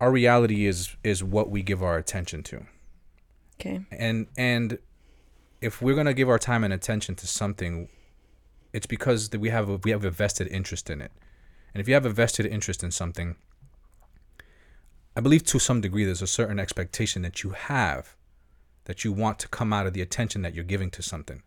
[0.00, 2.66] our reality is is what we give our attention to.
[3.60, 3.84] Okay.
[3.90, 4.78] And and
[5.60, 7.88] if we're gonna give our time and attention to something,
[8.72, 11.12] it's because that we have a, we have a vested interest in it.
[11.72, 13.36] And if you have a vested interest in something,
[15.16, 18.16] I believe to some degree there's a certain expectation that you have
[18.84, 21.42] that you want to come out of the attention that you're giving to something.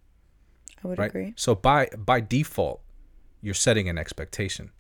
[0.83, 1.09] I would right?
[1.09, 1.33] agree.
[1.35, 2.81] So by by default,
[3.41, 4.71] you're setting an expectation.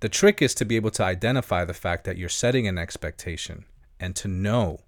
[0.00, 3.64] The trick is to be able to identify the fact that you're setting an expectation
[3.98, 4.80] and to know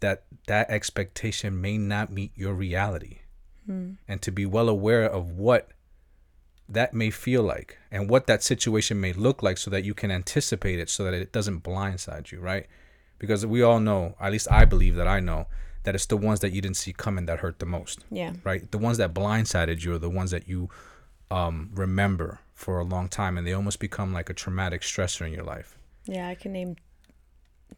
[0.00, 3.20] that that expectation may not meet your reality.
[3.66, 3.92] Hmm.
[4.06, 5.70] And to be well aware of what
[6.68, 10.10] that may feel like and what that situation may look like so that you can
[10.10, 12.66] anticipate it so that it doesn't blindside you, right?
[13.18, 15.46] Because we all know, at least I believe that I know,
[15.84, 18.04] that it's the ones that you didn't see coming that hurt the most.
[18.10, 18.32] Yeah.
[18.44, 18.70] Right?
[18.70, 20.68] The ones that blindsided you are the ones that you
[21.30, 25.32] um, remember for a long time and they almost become like a traumatic stressor in
[25.32, 25.78] your life.
[26.04, 26.76] Yeah, I can name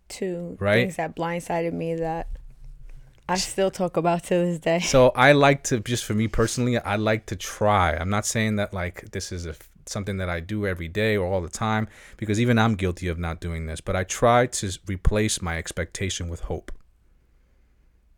[0.08, 0.82] two right?
[0.84, 2.28] things that blindsided me that
[3.30, 4.80] I still talk about to this day.
[4.80, 7.94] So I like to just for me personally, I like to try.
[7.94, 9.54] I'm not saying that like this is a
[9.86, 13.18] something that I do every day or all the time because even I'm guilty of
[13.18, 16.72] not doing this, but I try to replace my expectation with hope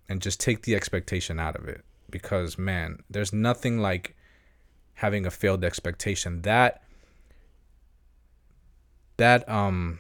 [0.09, 4.17] and just take the expectation out of it because man there's nothing like
[4.95, 6.83] having a failed expectation that
[9.17, 9.99] that um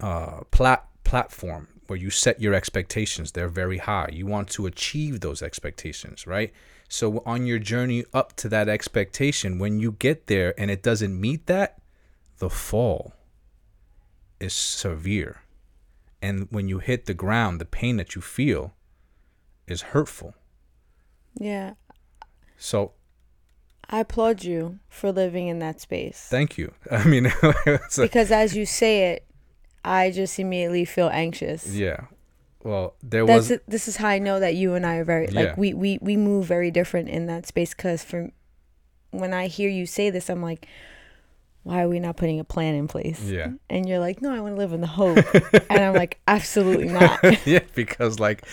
[0.00, 4.08] uh plat platform where you set your expectations they're very high.
[4.12, 6.52] You want to achieve those expectations right?
[6.88, 11.18] So on your journey up to that expectation when you get there and it doesn't
[11.18, 11.78] meet that
[12.38, 13.14] the fall
[14.40, 15.42] is severe.
[16.20, 18.74] And when you hit the ground the pain that you feel
[19.66, 20.34] is hurtful.
[21.38, 21.74] Yeah.
[22.56, 22.92] so
[23.90, 26.26] I applaud you for living in that space.
[26.30, 26.72] thank you.
[26.90, 27.32] I mean
[27.96, 29.26] because as you say it,
[29.84, 31.66] I just immediately feel anxious.
[31.74, 32.06] yeah
[32.62, 35.04] well there That's was it, this is how I know that you and I are
[35.04, 35.54] very like Yeah.
[35.56, 38.30] we, we we move very different in that space because for
[39.10, 40.66] when I hear you say this, I'm like,
[41.62, 43.20] why are we not putting a plan in place?
[43.22, 45.18] yeah And you're like, no, I want to live in the hope,
[45.70, 47.20] and I'm like, absolutely not.
[47.46, 48.44] yeah, because like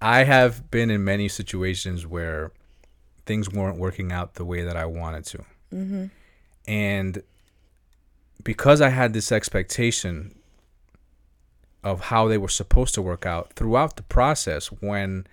[0.00, 2.52] I have been in many situations where
[3.26, 5.38] things weren't working out the way that I wanted to.
[5.74, 6.04] Mm-hmm.
[6.66, 7.22] And
[8.42, 10.34] because I had this expectation
[11.82, 15.26] of how they were supposed to work out throughout the process, when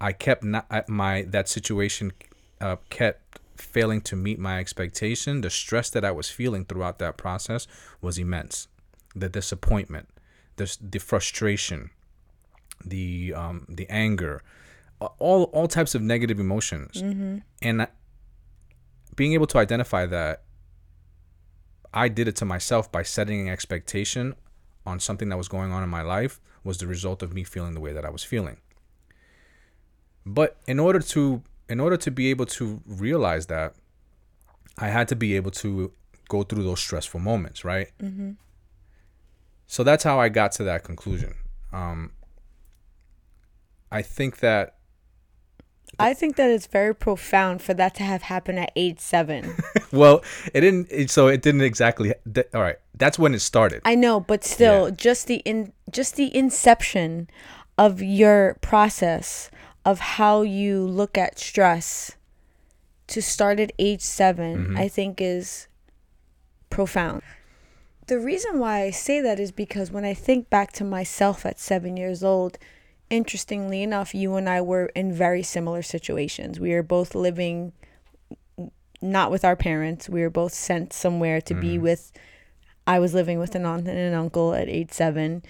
[0.00, 2.12] I kept not my that situation
[2.60, 7.16] uh, kept failing to meet my expectation, the stress that I was feeling throughout that
[7.16, 7.66] process
[8.00, 8.68] was immense.
[9.14, 10.08] The disappointment,
[10.56, 11.90] the the frustration,
[12.84, 14.42] the um, the anger,
[15.00, 17.00] all all types of negative emotions,
[17.62, 17.86] and
[19.14, 20.42] being able to identify that
[21.94, 24.34] I did it to myself by setting an expectation
[24.86, 27.74] on something that was going on in my life was the result of me feeling
[27.74, 28.58] the way that I was feeling.
[30.24, 33.74] But in order to in order to be able to realize that,
[34.78, 35.92] I had to be able to
[36.28, 37.88] go through those stressful moments, right?
[38.00, 38.32] Mm-hmm.
[39.66, 41.34] So that's how I got to that conclusion.
[41.72, 42.12] Um,
[43.90, 44.75] I think that
[45.98, 49.56] I think that it's very profound for that to have happened at age seven.
[49.92, 50.88] well, it didn't.
[50.90, 52.12] It, so it didn't exactly.
[52.32, 53.82] Th- all right, that's when it started.
[53.84, 54.94] I know, but still, Yeah.
[54.94, 57.28] just the in just the inception
[57.78, 59.50] of your process
[59.84, 62.16] of how you look at stress
[63.06, 64.76] to start at age 7 mm-hmm.
[64.76, 65.68] I think is
[66.70, 67.22] profound.
[68.08, 71.58] The reason why I say that is because when I think back to myself at
[71.58, 72.58] seven years old,
[73.10, 76.58] interestingly enough, you and I were in very similar situations.
[76.60, 77.72] We were both living
[79.02, 80.08] not with our parents.
[80.08, 81.82] We were both sent somewhere to be mm-hmm.
[81.82, 82.12] with
[82.86, 85.42] I was living with an aunt and an uncle at age seven.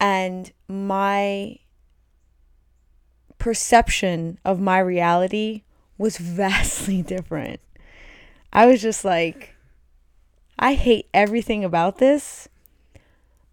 [0.00, 1.58] And my
[3.38, 5.62] perception of my reality
[5.98, 7.60] was vastly different.
[8.52, 9.54] I was just like,
[10.58, 12.48] I hate everything about this,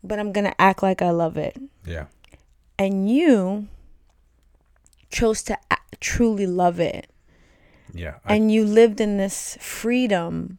[0.04, 1.58] but I'm going to act like I love it.
[1.86, 2.06] Yeah.
[2.80, 3.68] And you
[5.12, 5.58] chose to
[6.00, 7.10] truly love it.
[7.94, 8.16] Yeah.
[8.26, 10.58] I, and you lived in this freedom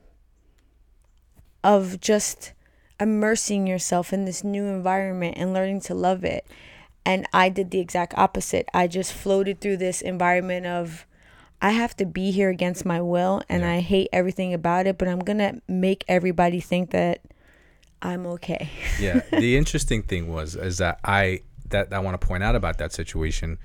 [1.64, 2.52] of just
[3.00, 6.46] immersing yourself in this new environment and learning to love it.
[7.06, 8.68] And I did the exact opposite.
[8.74, 11.06] I just floated through this environment of
[11.62, 13.72] I have to be here against my will and Yeah.
[13.72, 17.22] I hate everything about it, but I'm going to make everybody think that
[18.02, 18.70] I'm okay.
[18.98, 19.20] yeah.
[19.30, 22.92] The interesting thing was is that I that I want to point out about that
[22.92, 23.58] situation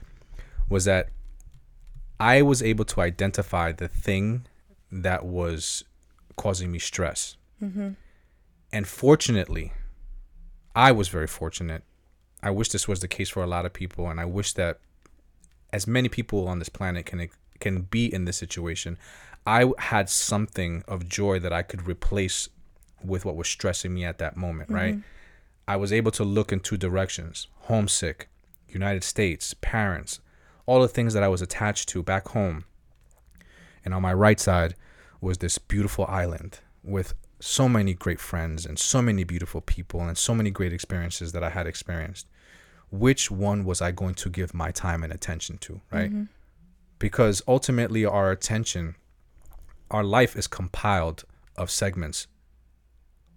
[0.70, 1.10] was that
[2.20, 4.46] I was able to identify the thing
[4.91, 5.84] that was
[6.38, 7.38] causing me stress.
[7.62, 7.89] Mm-hmm.
[8.72, 9.74] And fortunately,
[10.76, 11.84] I was very fortunate.
[12.41, 14.80] I wish this was the case for a lot of people, and I wish that
[15.72, 18.98] as many people on this planet can can be in this situation.
[19.48, 22.50] I had something of joy that I could replace
[23.04, 24.96] with what was stressing me at that moment, right?
[24.96, 25.08] Mm-hmm.
[25.67, 28.30] I was able to look in two directions homesick,
[28.67, 30.19] United States, parents,
[30.65, 32.65] all the things that I was attached to back home.
[33.84, 34.75] And on my right side
[35.21, 40.17] was this beautiful island with so many great friends and so many beautiful people and
[40.17, 42.28] so many great experiences that I had experienced.
[42.91, 46.10] Which one was I going to give my time and attention to, right?
[46.10, 46.23] Mm-hmm.
[46.97, 48.95] Because ultimately, our attention,
[49.91, 51.25] our life is compiled
[51.58, 52.28] of segments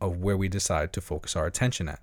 [0.00, 2.00] of where we decide to focus our attention at.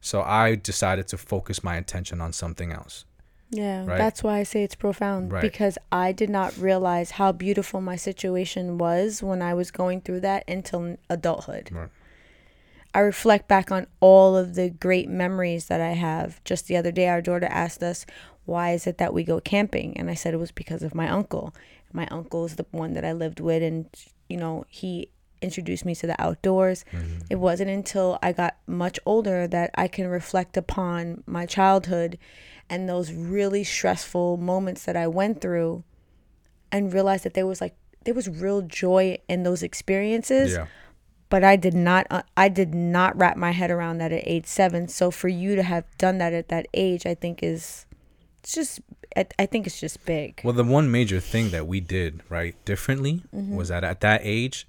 [0.00, 3.04] So I decided to focus my attention on something else.
[3.50, 3.96] Yeah, Right.
[3.98, 5.40] that's why I say it's profound Right.
[5.40, 10.20] because I did not realize how beautiful my situation was when I was going through
[10.20, 11.70] that until adulthood.
[11.72, 11.88] Right.
[12.94, 16.42] I reflect back on all of the great memories that I have.
[16.44, 18.04] Just the other day, our daughter asked us,
[18.44, 19.94] Why is it that we go camping?
[19.98, 21.54] And I said it was because of my uncle.
[21.92, 23.86] My uncle is the one that I lived with, and,
[24.28, 25.10] you know, he
[25.42, 26.84] introduced me to the outdoors.
[27.30, 32.18] It wasn't until I got much older that I can reflect upon my childhood
[32.70, 35.84] and those really stressful moments that I went through
[36.70, 37.74] and realize that there was like,
[38.04, 40.66] there was real joy in those experiences Yeah.
[41.30, 44.46] but I did not uh, I did not wrap my head around that at age
[44.46, 47.84] 7 so for you to have done that at that age I think is
[48.42, 48.80] it's just
[49.16, 52.54] I, I think it's just big Well, the one major thing that we did right
[52.64, 53.56] differently Mm-hmm.
[53.56, 54.66] was that at that age,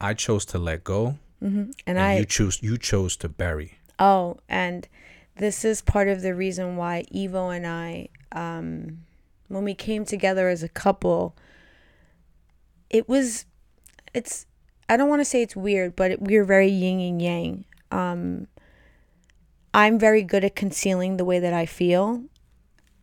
[0.00, 3.78] I chose to let go, and, and I you chose you chose to bury.
[3.98, 4.88] Oh, and
[5.36, 8.98] this is part of the reason why Ivo and I, um,
[9.48, 11.36] when we came together as a couple,
[12.90, 13.44] it was,
[14.12, 14.46] it's,
[14.88, 17.64] I don't want to say it's weird, but it, we're very yin and yang.
[17.90, 18.46] Um,
[19.72, 22.22] I'm very good at concealing the way that I feel.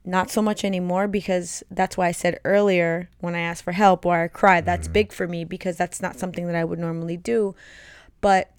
[0.04, 4.06] Not so much anymore because that's why I said earlier when I asked for help
[4.06, 4.94] or I cried, that's mm-hmm.
[4.94, 7.56] big for me because that's not something that I would normally do.
[8.20, 8.52] But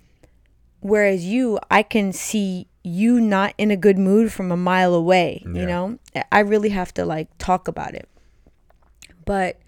[0.83, 5.43] whereas you i can see you not in a good mood from a mile away
[5.47, 5.61] Yeah.
[5.61, 5.99] you know
[6.31, 8.09] i really have to like talk about it
[9.25, 9.59] but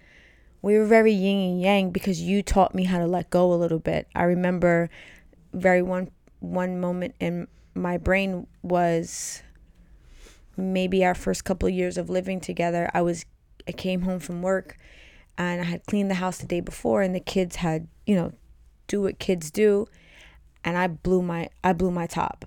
[0.61, 3.55] we were very yin and yang because you taught me how to let go a
[3.55, 4.89] little bit i remember
[5.53, 6.11] very one
[6.41, 9.41] one moment in my brain was
[10.57, 13.25] maybe our first couple of years of living together i was
[13.67, 14.77] i came home from work
[15.37, 18.31] and i had cleaned the house the day before and the kids had you know
[18.87, 19.87] do what kids do
[20.65, 22.43] and I blew my I blew my top.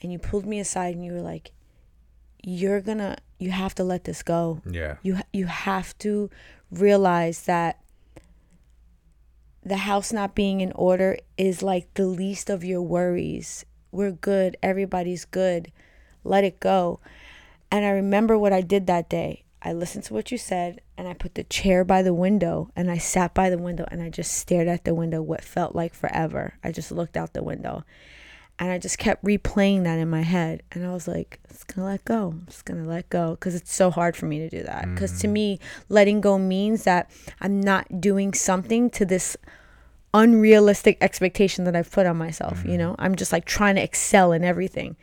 [0.00, 1.50] And you pulled me aside and you were like
[2.42, 4.62] you're going to you have to let this go.
[4.70, 4.96] Yeah.
[5.02, 6.30] You you have to
[6.70, 7.80] realize that
[9.64, 13.66] the house not being in order is like the least of your worries.
[13.90, 14.56] We're good.
[14.62, 15.72] Everybody's good.
[16.22, 17.00] Let it go.
[17.70, 19.44] And I remember what I did that day.
[19.60, 22.90] I listened to what you said and I put the chair by the window and
[22.90, 25.94] I sat by the window and I just stared at the window what felt like
[25.94, 26.54] forever.
[26.62, 27.84] I just looked out the window
[28.58, 31.84] and I just kept replaying that in my head and I was like, it's going
[31.84, 32.28] to let go.
[32.28, 34.88] I'm just going to let go because it's so hard for me to do that.
[34.94, 35.32] Because to mm.
[35.32, 37.10] me, letting go means that
[37.40, 39.36] I'm not doing something to this
[40.14, 42.78] unrealistic expectation that I've put on myself, you mm-hmm.
[42.78, 42.96] know?
[42.98, 44.96] I'm just like trying to excel in everything.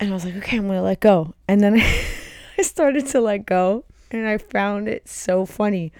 [0.00, 1.34] And I was like, okay, I'm to let go.
[1.48, 1.80] And then
[2.58, 5.92] I started to let go and I found it so funny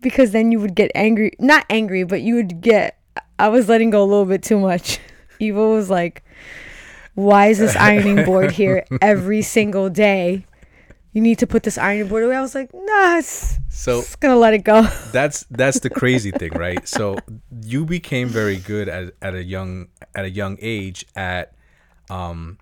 [0.00, 2.98] because then you would get angry, not angry, but you would get
[3.38, 4.98] I was letting go a little bit too much.
[5.40, 6.22] Ivo was like,
[7.14, 10.46] "Why is this ironing board here every single day?
[11.12, 14.20] You need to put this ironing board away." I was like, "Nah, it's So just
[14.20, 16.86] gonna let it go." that's that's the crazy thing, right?
[16.86, 17.16] So
[17.62, 21.54] you became very good at, at a young at a young age at
[22.10, 22.58] um,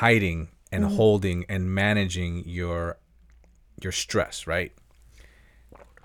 [0.00, 0.96] hiding and mm-hmm.
[0.96, 2.98] holding and managing your
[3.80, 4.72] your stress, right?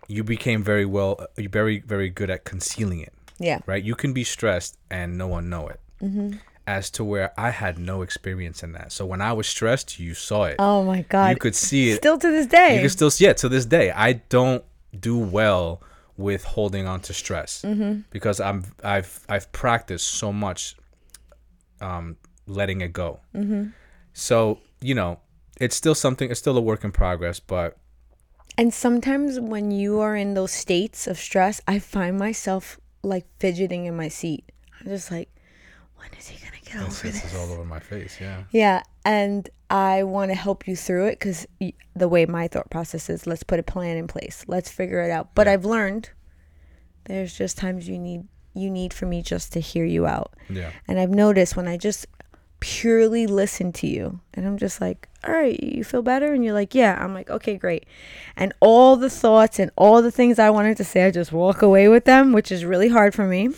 [0.07, 3.83] You became very well, you very very good at concealing it, Yeah, right?
[3.83, 5.79] You can be stressed and no one know it.
[6.01, 6.33] Mm-hmm.
[6.67, 10.13] As to where I had no experience in that, so when I was stressed, you
[10.13, 10.57] saw it.
[10.59, 11.31] Oh my god.
[11.31, 12.75] you could see it Still to this day.
[12.75, 13.89] you can still see it to this day.
[13.89, 14.63] I don't
[14.99, 15.81] do well
[16.15, 18.01] with holding on to stress mm-hmm.
[18.11, 20.75] because I'm I've I've practiced so much
[21.81, 23.19] um, letting it go.
[24.19, 25.19] So you know,
[25.59, 26.29] it's still something.
[26.29, 27.77] It's still a work in progress, but
[28.57, 33.85] And sometimes when you are in those states of stress, I find myself like fidgeting
[33.85, 34.51] in my seat.
[34.79, 35.29] I'm just like,
[35.97, 37.23] when is he gonna get it's, over this?
[37.25, 38.17] it's all over my face.
[38.19, 38.43] Yeah.
[38.51, 41.45] Yeah, and I want to help you through it because
[41.95, 44.43] the way my thought process is, let's put a plan in place.
[44.47, 45.35] Let's figure it out.
[45.35, 46.09] But I've learned
[47.05, 50.33] there's just times you need you need for me just to hear you out.
[50.49, 50.71] Yeah.
[50.87, 52.07] And I've noticed when I just
[52.59, 56.33] purely listen to you and I'm just like, all right, you feel better?
[56.33, 56.97] And you're like, yeah.
[57.01, 57.85] I'm like, okay, great.
[58.35, 61.61] And all the thoughts and all the things I wanted to say, I just walk
[61.61, 63.45] away with them, which is really hard for me.
[63.45, 63.55] And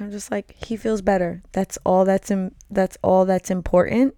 [0.00, 1.42] I'm just like, he feels better.
[1.52, 4.14] That's all that's Im- that's all that's important.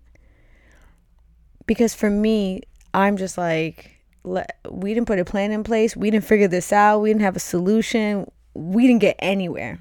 [1.67, 5.97] Because for me, I'm just like, le- we didn't put a plan in place.
[5.97, 7.01] We didn't figure this out.
[7.01, 8.31] We didn't have a solution.
[8.53, 9.81] We didn't get anywhere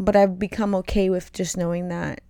[0.00, 2.22] but I've become okay with just knowing that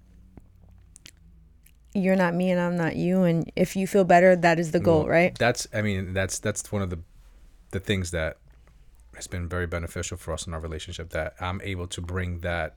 [1.95, 4.81] you're not me and I'm not you and if you feel better that is the
[4.81, 5.39] goal, Well, right?
[5.39, 6.99] That's I mean that's that's one of the
[7.71, 8.39] the things that
[9.15, 12.77] has been very beneficial for us in our relationship that I'm able to bring that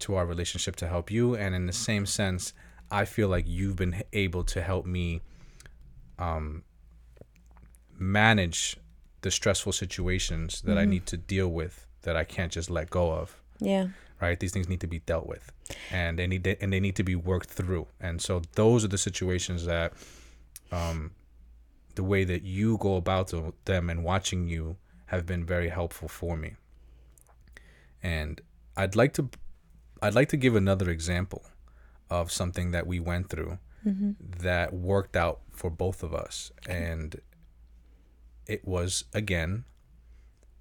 [0.00, 1.34] to our relationship to help you.
[1.34, 2.54] And in the same sense
[2.90, 5.20] I feel like you've been able to help me
[6.18, 6.64] um
[7.98, 8.78] manage
[9.20, 13.12] the stressful situations that I need to deal with that I can't just let go
[13.12, 13.88] of Yeah.
[14.20, 14.38] right?
[14.38, 15.52] These things need to be dealt with.
[15.92, 17.86] And they need to, and they need to be worked through.
[18.00, 19.92] And so those are the situations that
[20.72, 21.12] um
[21.94, 23.32] the way that you go about
[23.64, 26.54] them and watching you have been very helpful for me.
[28.02, 28.40] And
[28.76, 29.28] i'd like to
[30.02, 31.42] i'd like to give another example
[32.10, 33.58] of something that we went through
[34.40, 36.52] that worked out for both of us.
[36.68, 37.20] And
[38.46, 39.64] it was again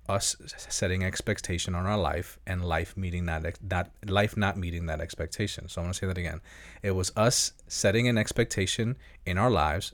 [0.09, 0.35] us
[0.69, 5.01] setting expectation on our life and life meeting that ex- not life not meeting that
[5.01, 5.67] expectation.
[5.67, 6.41] So I'm gonna say that again.
[6.81, 9.93] It was us setting an expectation in our lives,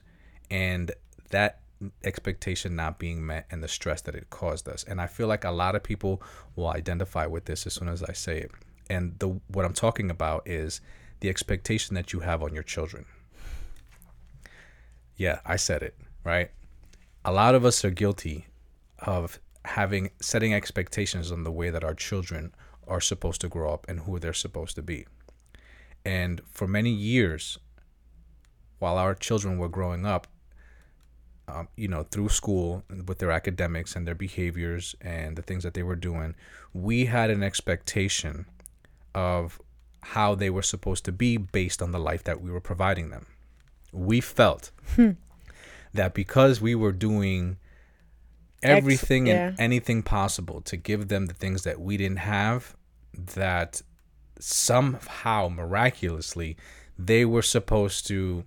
[0.50, 0.92] and
[1.30, 1.60] that
[2.04, 4.84] expectation not being met and the stress that it caused us.
[4.84, 6.22] And I feel like a lot of people
[6.56, 8.52] will identify with this as soon as I say it.
[8.90, 10.82] And the what I'm talking about is
[11.20, 13.06] the expectation that you have on your children.
[15.16, 16.52] Yeah, I said it, right?
[17.26, 18.48] A lot of us are guilty
[19.00, 22.54] of having setting expectations on the way that our children
[22.88, 25.06] are supposed to grow up and who they're supposed to be.
[26.06, 27.58] And for many years,
[28.80, 30.28] while our children were growing up,
[31.48, 35.74] um, you know, through school with their academics and their behaviors and the things that
[35.74, 36.36] they were doing,
[36.74, 38.46] we had an expectation
[39.16, 39.62] of
[40.02, 43.26] how they were supposed to be based on the life that we were providing them.
[43.92, 44.72] We felt
[45.94, 47.58] that because we were doing
[48.64, 49.48] everything yeah.
[49.48, 52.76] and anything possible to give them the things that we didn't have,
[53.14, 53.82] that
[54.40, 56.58] somehow miraculously
[56.98, 58.44] they were supposed to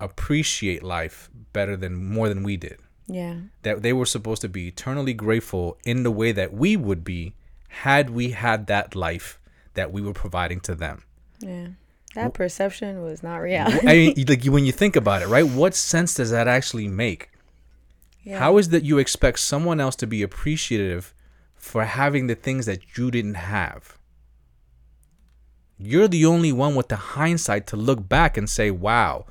[0.00, 2.78] appreciate life better than more than we did.
[3.06, 3.36] Yeah.
[3.62, 7.34] That they were supposed to be eternally grateful in the way that we would be
[7.68, 9.38] had we had that life
[9.74, 11.04] that we were providing to them.
[11.40, 11.68] Yeah.
[12.14, 13.86] That perception was not reality.
[13.86, 15.46] I mean, like when you think about it, right?
[15.46, 17.30] What sense does that actually make?
[18.26, 18.40] Yeah.
[18.40, 21.14] How is that you expect someone else to be appreciative
[21.54, 23.98] for having the things that you didn't have?
[25.78, 29.26] You're the only one with the hindsight to look back and say, wow,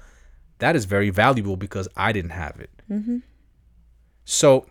[0.59, 2.69] that is very valuable because I didn't have it.
[2.89, 3.17] Mm-hmm.
[4.23, 4.65] So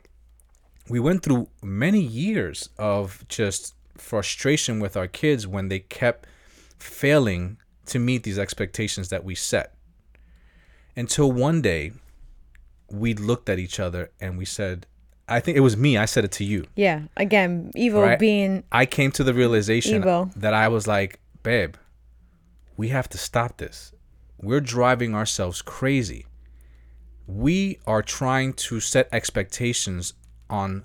[0.89, 6.27] we went through many years of just frustration with our kids when they kept
[6.79, 9.75] failing to meet these expectations that we set.
[10.97, 11.93] Until one day,
[12.99, 14.87] we looked at each other and we said,
[15.29, 16.67] I think it was me, I said it to you.
[16.77, 17.03] Yeah.
[17.17, 18.19] Again, evil Right.
[18.19, 20.31] being I came to the realization Ivo.
[20.37, 21.75] that I was like, babe,
[22.77, 23.93] we have to stop this.
[24.41, 26.27] We're driving ourselves crazy.
[27.27, 30.13] We are trying to set expectations
[30.51, 30.85] on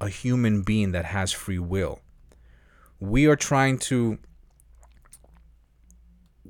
[0.00, 2.00] a human being that has free will.
[3.00, 4.18] We are trying to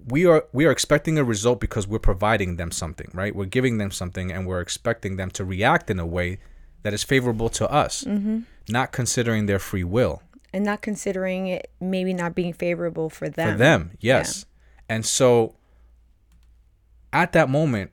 [0.07, 3.35] we are we are expecting a result because we're providing them something, right?
[3.35, 6.39] We're giving them something and we're expecting them to react in a way
[6.83, 8.41] that is favorable to us, mm-hmm.
[8.69, 10.23] not considering their free will.
[10.55, 13.53] and not considering it maybe not being favorable for them.
[13.53, 14.47] For them, yes.
[14.89, 15.57] And so
[17.13, 17.91] at that moment,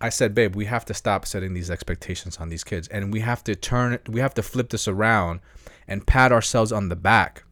[0.00, 2.88] I said, babe, we have to stop setting these expectations on these kids.
[2.88, 5.40] And we have to turn it, we have to flip this around
[5.88, 7.44] and pat ourselves on the back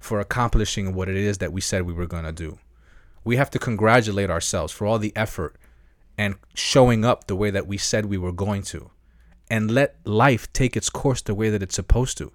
[0.00, 2.58] for accomplishing what it is that we said we were going to do.
[3.24, 5.56] We have to congratulate ourselves for all the effort
[6.16, 8.90] and showing up the way that we said we were going to.
[9.50, 12.32] And let life take its course the way that it's supposed to.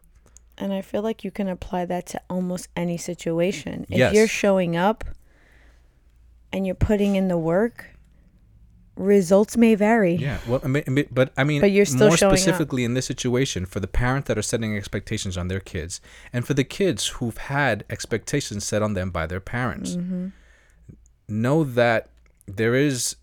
[0.57, 3.85] And I feel like you can apply that to almost any situation.
[3.89, 4.13] If Yes.
[4.13, 5.05] you're showing up
[6.51, 7.85] and you're putting in the work,
[8.95, 10.15] results may vary.
[10.15, 12.39] Yeah, well, I mean, but I mean, But you're still more showing up.
[12.39, 16.01] specifically in this situation for the parent that are setting expectations on their kids,
[16.33, 19.95] and for the kids who've had expectations set on them by their parents.
[19.95, 20.27] Mm-hmm.
[21.31, 22.09] Know that
[22.47, 23.15] there is,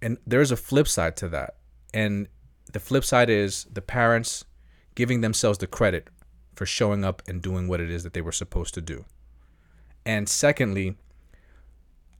[0.00, 1.56] and there is a flip side to that,
[1.92, 2.28] and
[2.72, 4.44] the flip side is the parents
[4.94, 6.08] giving themselves the credit
[6.54, 9.04] for showing up and doing what it is that they were supposed to do,
[10.06, 10.96] and secondly,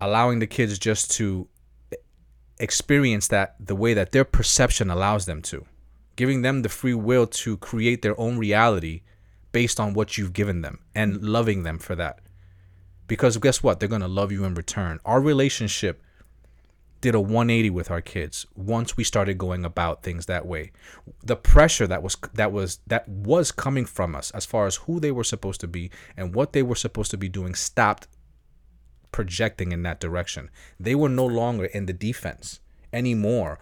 [0.00, 1.48] allowing the kids just to
[2.58, 5.64] experience that the way that their perception allows them to,
[6.16, 9.02] giving them the free will to create their own reality
[9.52, 12.18] based on what you've given them and loving them for that.
[13.07, 13.80] Because guess what?
[13.80, 15.00] They're going to love you in return.
[15.05, 16.03] Our relationship
[17.03, 20.70] did a 180 with our kids once we started going about things that way.
[21.24, 25.00] The pressure that was that was that was coming from us as far as who
[25.00, 28.07] they were supposed to be and what they were supposed to be doing stopped
[29.11, 30.48] projecting in that direction.
[30.78, 32.61] They were no longer in the defense
[32.92, 33.59] anymore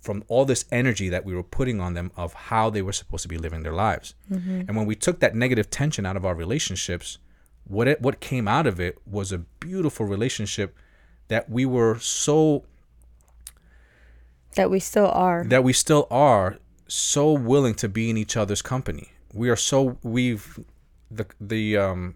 [0.00, 3.22] from all this energy that we were putting on them of how they were supposed
[3.22, 4.14] to be living their lives.
[4.30, 4.62] Mm-hmm.
[4.68, 7.18] And when we took that negative tension out of our relationships,
[7.66, 10.76] what it, what came out of it was a beautiful relationship
[11.28, 12.64] that we were so
[14.56, 15.44] That we still are.
[15.44, 19.12] that we still are so willing to be in each other's company.
[19.32, 20.58] We are so we've
[21.10, 22.14] the the um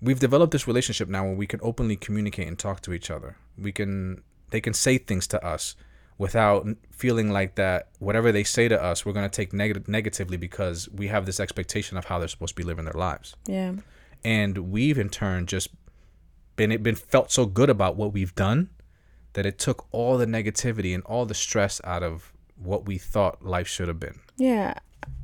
[0.00, 3.36] we've developed this relationship now where we can openly communicate and talk to each other.
[3.58, 5.74] We can they can say things to us
[6.16, 10.36] without feeling like that whatever they say to us we're going to take negative negatively
[10.36, 13.72] because we have this expectation of how they're supposed to be living their lives yeah.
[14.24, 15.68] and we've in turn just
[16.56, 18.70] been it been felt so good about what we've done
[19.32, 23.44] that it took all the negativity and all the stress out of what we thought
[23.44, 24.74] life should have been Yeah,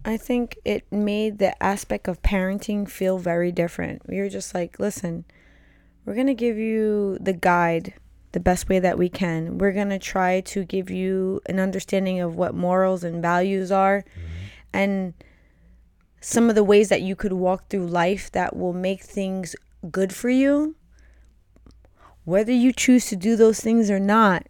[0.05, 4.03] I think it made the aspect of parenting feel very different.
[4.09, 5.25] We were just like, listen,
[6.05, 7.95] we're going to give you the guide
[8.33, 9.59] the best way that we can.
[9.59, 14.03] We're going to try to give you an understanding of what morals and values are
[14.03, 14.37] mm-hmm.
[14.73, 15.15] and
[16.21, 19.57] some of the ways that you could walk through life that will make things
[19.91, 20.77] good for you.
[22.25, 24.47] Whether you choose to do those things or not,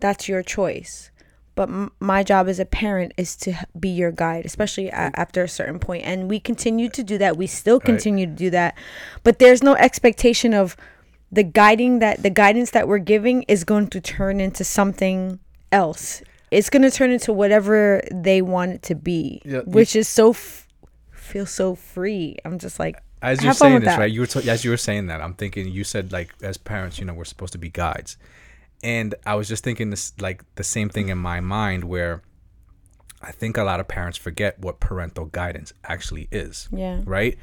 [0.00, 1.10] that's your choice
[1.58, 5.20] but m- my job as a parent is to be your guide especially a- mm-hmm.
[5.20, 6.04] after a certain point.
[6.04, 8.76] point and we continue to do that we still continue to do that
[9.24, 10.76] but there's no expectation of
[11.30, 15.38] the guiding that the guidance that we're giving is going to turn into something
[15.72, 19.94] else it's going to turn into whatever they want it to be Yeah, you- which
[19.94, 20.66] is so f-
[21.12, 23.98] feel so free i'm just like as you're saying this, that.
[23.98, 24.12] right?
[24.12, 27.00] You were t- as you were saying that, I'm thinking you said like as parents,
[27.00, 28.16] you know, we're supposed to be guides,
[28.84, 32.22] and I was just thinking this like the same thing in my mind where
[33.20, 36.68] I think a lot of parents forget what parental guidance actually is.
[36.70, 37.00] Yeah.
[37.04, 37.36] Right?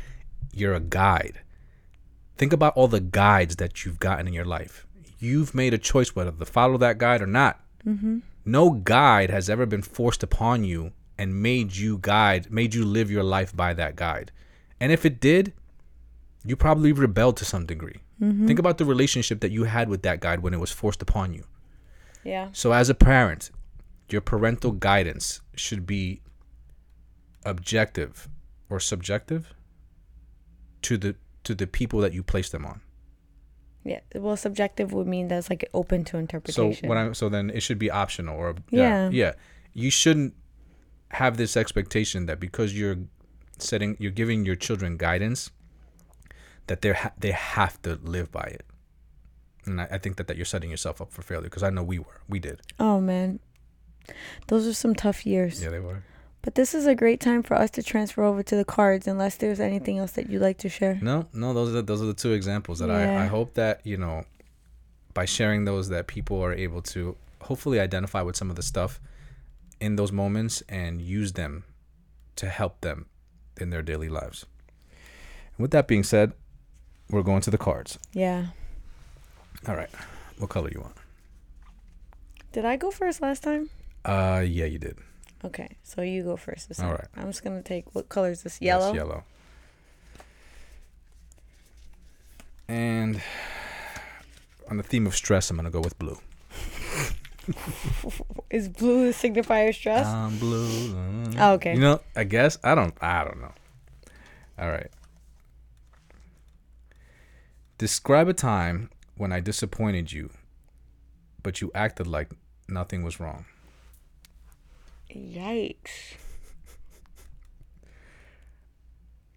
[0.54, 1.42] You're a guide.
[2.38, 4.86] Think about all the guides that you've gotten in your life.
[5.20, 7.60] You've made a choice whether to follow that guide or not.
[7.86, 8.20] Mm-hmm.
[8.44, 13.10] No guide has ever been forced upon you and made you guide, made you live
[13.10, 14.32] your life by that guide.
[14.80, 15.54] And if it did,
[16.44, 18.02] you probably rebelled to some degree.
[18.48, 21.34] Think about the relationship that you had with that guide when it was forced upon
[21.34, 21.44] you.
[22.24, 23.52] yeah So, as a parent,
[24.10, 26.22] your parental guidance should be
[27.44, 28.30] objective
[28.70, 29.54] or subjective
[30.84, 31.16] to the
[31.46, 32.82] to the people that you place them on.
[33.84, 36.74] yeah well subjective would mean that's like open to interpretation.
[36.84, 39.10] So when I so then it should be optional or Yeah.
[39.10, 39.34] yeah yeah
[39.74, 40.34] you shouldn't
[41.22, 42.98] have this expectation that because you're
[43.60, 45.52] setting you're giving your children guidance
[46.68, 48.66] that they ha- they have to live by it.
[49.68, 51.84] And I, I think that, that you're setting yourself up for failure because I know
[51.84, 53.40] we were we did Oh man,
[54.48, 55.62] those are some tough years.
[55.64, 56.02] yeah they were.
[56.46, 59.36] But this is a great time for us to transfer over to the cards, unless
[59.36, 61.00] there's anything else that you'd like to share.
[61.02, 63.82] No, no, those are the, those are the two examples that I, I hope that
[63.84, 64.26] you know
[65.16, 69.02] by sharing those that people are able to hopefully identify with some of the stuff
[69.82, 71.64] in those moments and use them
[72.36, 73.08] to help them
[73.60, 74.46] in their daily lives.
[75.58, 76.34] And with that being said,
[77.10, 77.98] we're going to the cards.
[78.14, 78.48] Yeah.
[79.68, 79.90] All right,
[80.38, 80.96] what color you want?
[82.52, 83.72] Did I go first last time?
[84.04, 85.00] Uh, yeah, you did.
[85.46, 86.96] Okay, so you go first this All time.
[86.96, 87.08] right.
[87.18, 88.54] I'm just gonna take what color is this?
[88.54, 88.94] That's Yellow.
[88.94, 89.24] yellow.
[92.68, 93.22] And
[94.70, 96.18] on the theme of stress, I'm gonna go with blue.
[98.50, 100.08] Is blue the signifier of stress?
[100.08, 100.96] I'm blue.
[101.38, 101.76] Oh, okay.
[101.76, 102.96] You know, I guess I don't.
[103.02, 103.52] I don't know.
[104.58, 104.90] All right.
[107.78, 110.32] Describe a time when I disappointed you,
[111.44, 112.32] but you acted like
[112.68, 113.46] nothing was wrong.
[115.16, 116.16] Yikes.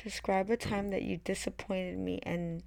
[0.03, 2.63] Describe a time that you disappointed me and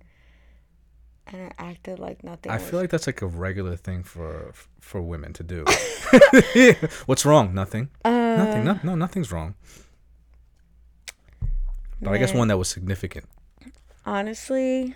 [1.27, 2.51] and I acted like nothing.
[2.51, 5.65] I was- feel like that's like a regular thing for for women to do.
[7.05, 7.53] What's wrong?
[7.53, 7.89] Nothing.
[8.03, 8.63] uh, Nothing.
[8.65, 9.55] No, no, nothing's wrong.
[12.01, 13.25] But I guess one that was significant.
[14.05, 14.95] Honestly,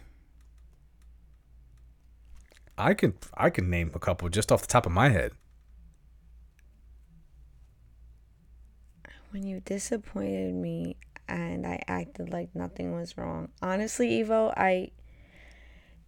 [2.77, 5.31] I could I could name a couple just off the top of my head.
[9.35, 10.95] When you disappointed me
[11.27, 13.49] and I acted like nothing was wrong.
[13.61, 14.91] Honestly, Ivo, I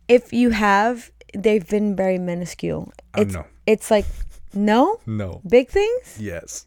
[0.07, 2.93] if you have, they've been very minuscule.
[3.17, 3.43] It's no.
[3.65, 4.05] it's like
[4.53, 5.41] no No.
[5.45, 6.17] big things.
[6.17, 6.65] Yes.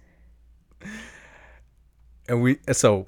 [2.28, 3.06] And we so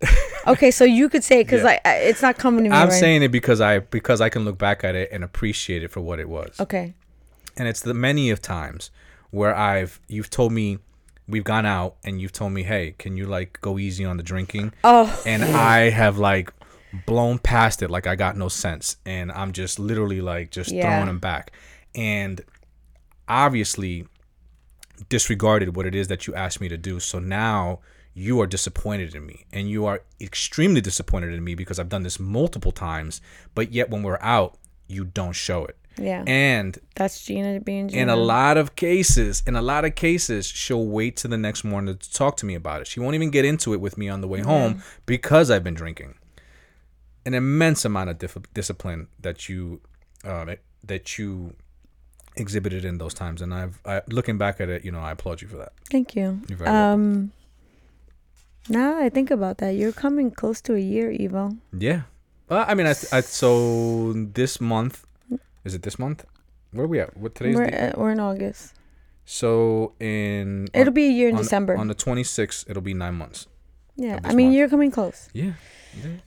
[0.46, 1.66] Okay, so you could say because Yeah.
[1.66, 2.76] like I- it's not coming to me.
[2.76, 5.82] I'm right saying it because I because I can look back at it and appreciate
[5.82, 6.54] it for what it was.
[6.60, 6.94] Okay.
[7.56, 8.92] And it's the many of times
[9.32, 10.78] where I've you've told me
[11.28, 14.22] we've gone out and you've told me, "Hey, can you like go easy on the
[14.22, 16.52] drinking?" Oh, And I have like
[17.06, 20.82] blown past it like I got no sense and I'm just literally like just Yeah.
[20.82, 21.52] throwing them back.
[21.94, 22.40] And
[23.28, 24.06] obviously
[25.08, 27.00] disregarded what it is that you asked me to do.
[27.00, 27.80] So now
[28.14, 32.02] you are disappointed in me and you are extremely disappointed in me because I've done
[32.02, 33.20] this multiple times,
[33.54, 35.76] but yet when we're out, you don't show it.
[35.98, 36.24] Yeah.
[36.26, 38.02] And That's Jeanna being Jeanna.
[38.02, 41.64] in a lot of cases, in a lot of cases, she'll wait to the next
[41.64, 42.86] morning to talk to me about it.
[42.86, 45.74] She won't even get into it with me on the way home because I've been
[45.74, 46.14] drinking.
[47.24, 49.80] An immense amount of dif- discipline that you
[50.24, 51.54] um, that you
[52.36, 55.40] exhibited in those times, and I've I, looking back at it, you know, I applaud
[55.42, 55.72] you for that.
[55.90, 56.40] Thank you.
[56.48, 57.02] You're very welcome.
[57.02, 57.32] Um.
[58.68, 61.56] Now I think about that, you're coming close to a year, Ivo.
[61.76, 62.02] Yeah.
[62.48, 65.04] Well, I mean, I, I so this month
[65.64, 66.24] is it this month?
[66.72, 67.16] Where are we at?
[67.16, 67.56] What today's?
[67.56, 68.74] We're the, uh, we're in August.
[69.24, 71.76] So in It'll be a year in on, December.
[71.76, 72.68] on the 26th.
[72.68, 73.46] It'll be nine months.
[73.96, 74.56] yeah, I mean month.
[74.56, 75.28] you're coming close.
[75.32, 75.52] Yeah.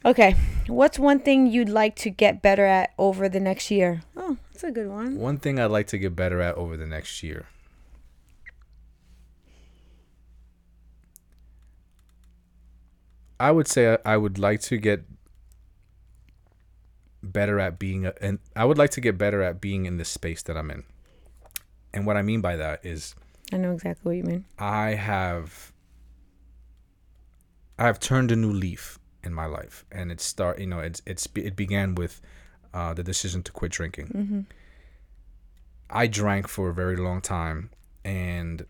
[0.06, 0.36] Okay,
[0.68, 4.02] what's one thing you'd like to get better at over the next year?
[4.16, 5.18] Oh, that's a good one.
[5.18, 7.48] One thing I'd like to get better at over the next year.
[13.40, 15.04] I would say I would like to get
[17.36, 20.06] better at being a, and I would like to get better at being in the
[20.06, 20.86] space that I'm in.
[21.94, 23.14] And what I mean by that is
[23.52, 24.46] I know exactly what you mean.
[24.58, 25.74] I have
[27.78, 31.02] I have turned a new leaf in my life, and it start you know it's
[31.06, 32.22] it's it began with
[32.74, 34.08] uh, the decision to quit drinking.
[34.08, 34.42] Mm-hmm.
[35.90, 37.70] I drank for a very long time,
[38.06, 38.66] and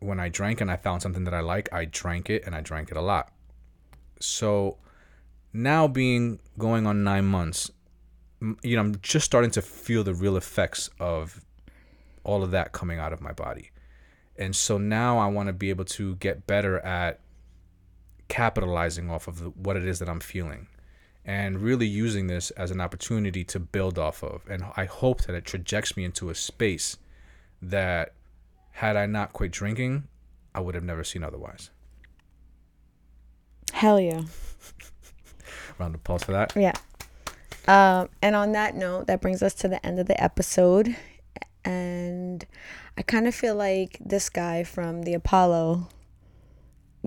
[0.00, 2.60] when I drank and I found something that I like, I drank it and I
[2.60, 3.32] drank it a lot.
[4.18, 4.78] So
[5.54, 7.70] now being going on nine months,
[8.62, 11.42] you know, I'm just starting to feel the real effects of
[12.24, 13.70] all of that coming out of my body.
[14.36, 17.20] And so now I want to be able to get better at
[18.28, 20.66] capitalizing off of the, what it is that I'm feeling
[21.24, 24.42] and really using this as an opportunity to build off of.
[24.50, 26.98] And I hope that it trajects me into a space
[27.62, 28.12] that,
[28.72, 30.08] had I not quit drinking,
[30.52, 31.70] I would have never seen otherwise.
[33.72, 34.22] Hell yeah.
[35.78, 36.52] Round of applause for that.
[36.56, 36.72] Yeah.
[37.66, 40.96] Um, and on that note, that brings us to the end of the episode.
[41.64, 42.44] And
[42.98, 45.88] I kind of feel like this guy from the Apollo.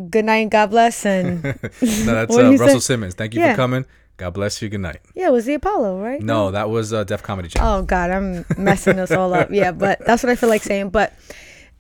[0.10, 1.06] Good night and God bless.
[1.06, 1.52] And no,
[1.82, 2.80] that's uh, Russell say?
[2.80, 3.14] Simmons.
[3.14, 3.52] Thank you Yeah.
[3.54, 3.86] for coming.
[4.18, 4.70] God bless you.
[4.70, 5.00] Good night.
[5.14, 6.20] yeah, it was the Apollo, right?
[6.22, 7.72] No, that was uh, Def Comedy Channel.
[7.76, 9.50] Oh God, I'm messing us all up.
[9.52, 10.90] Yeah, but that's what I feel like saying.
[10.90, 11.14] But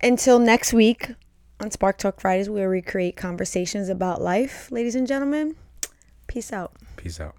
[0.02, 1.10] until next week
[1.60, 5.56] on Spark Talk Fridays, we'll recreate conversations about life, ladies and gentlemen.
[6.38, 6.72] Peace out.
[6.98, 7.34] Peace out.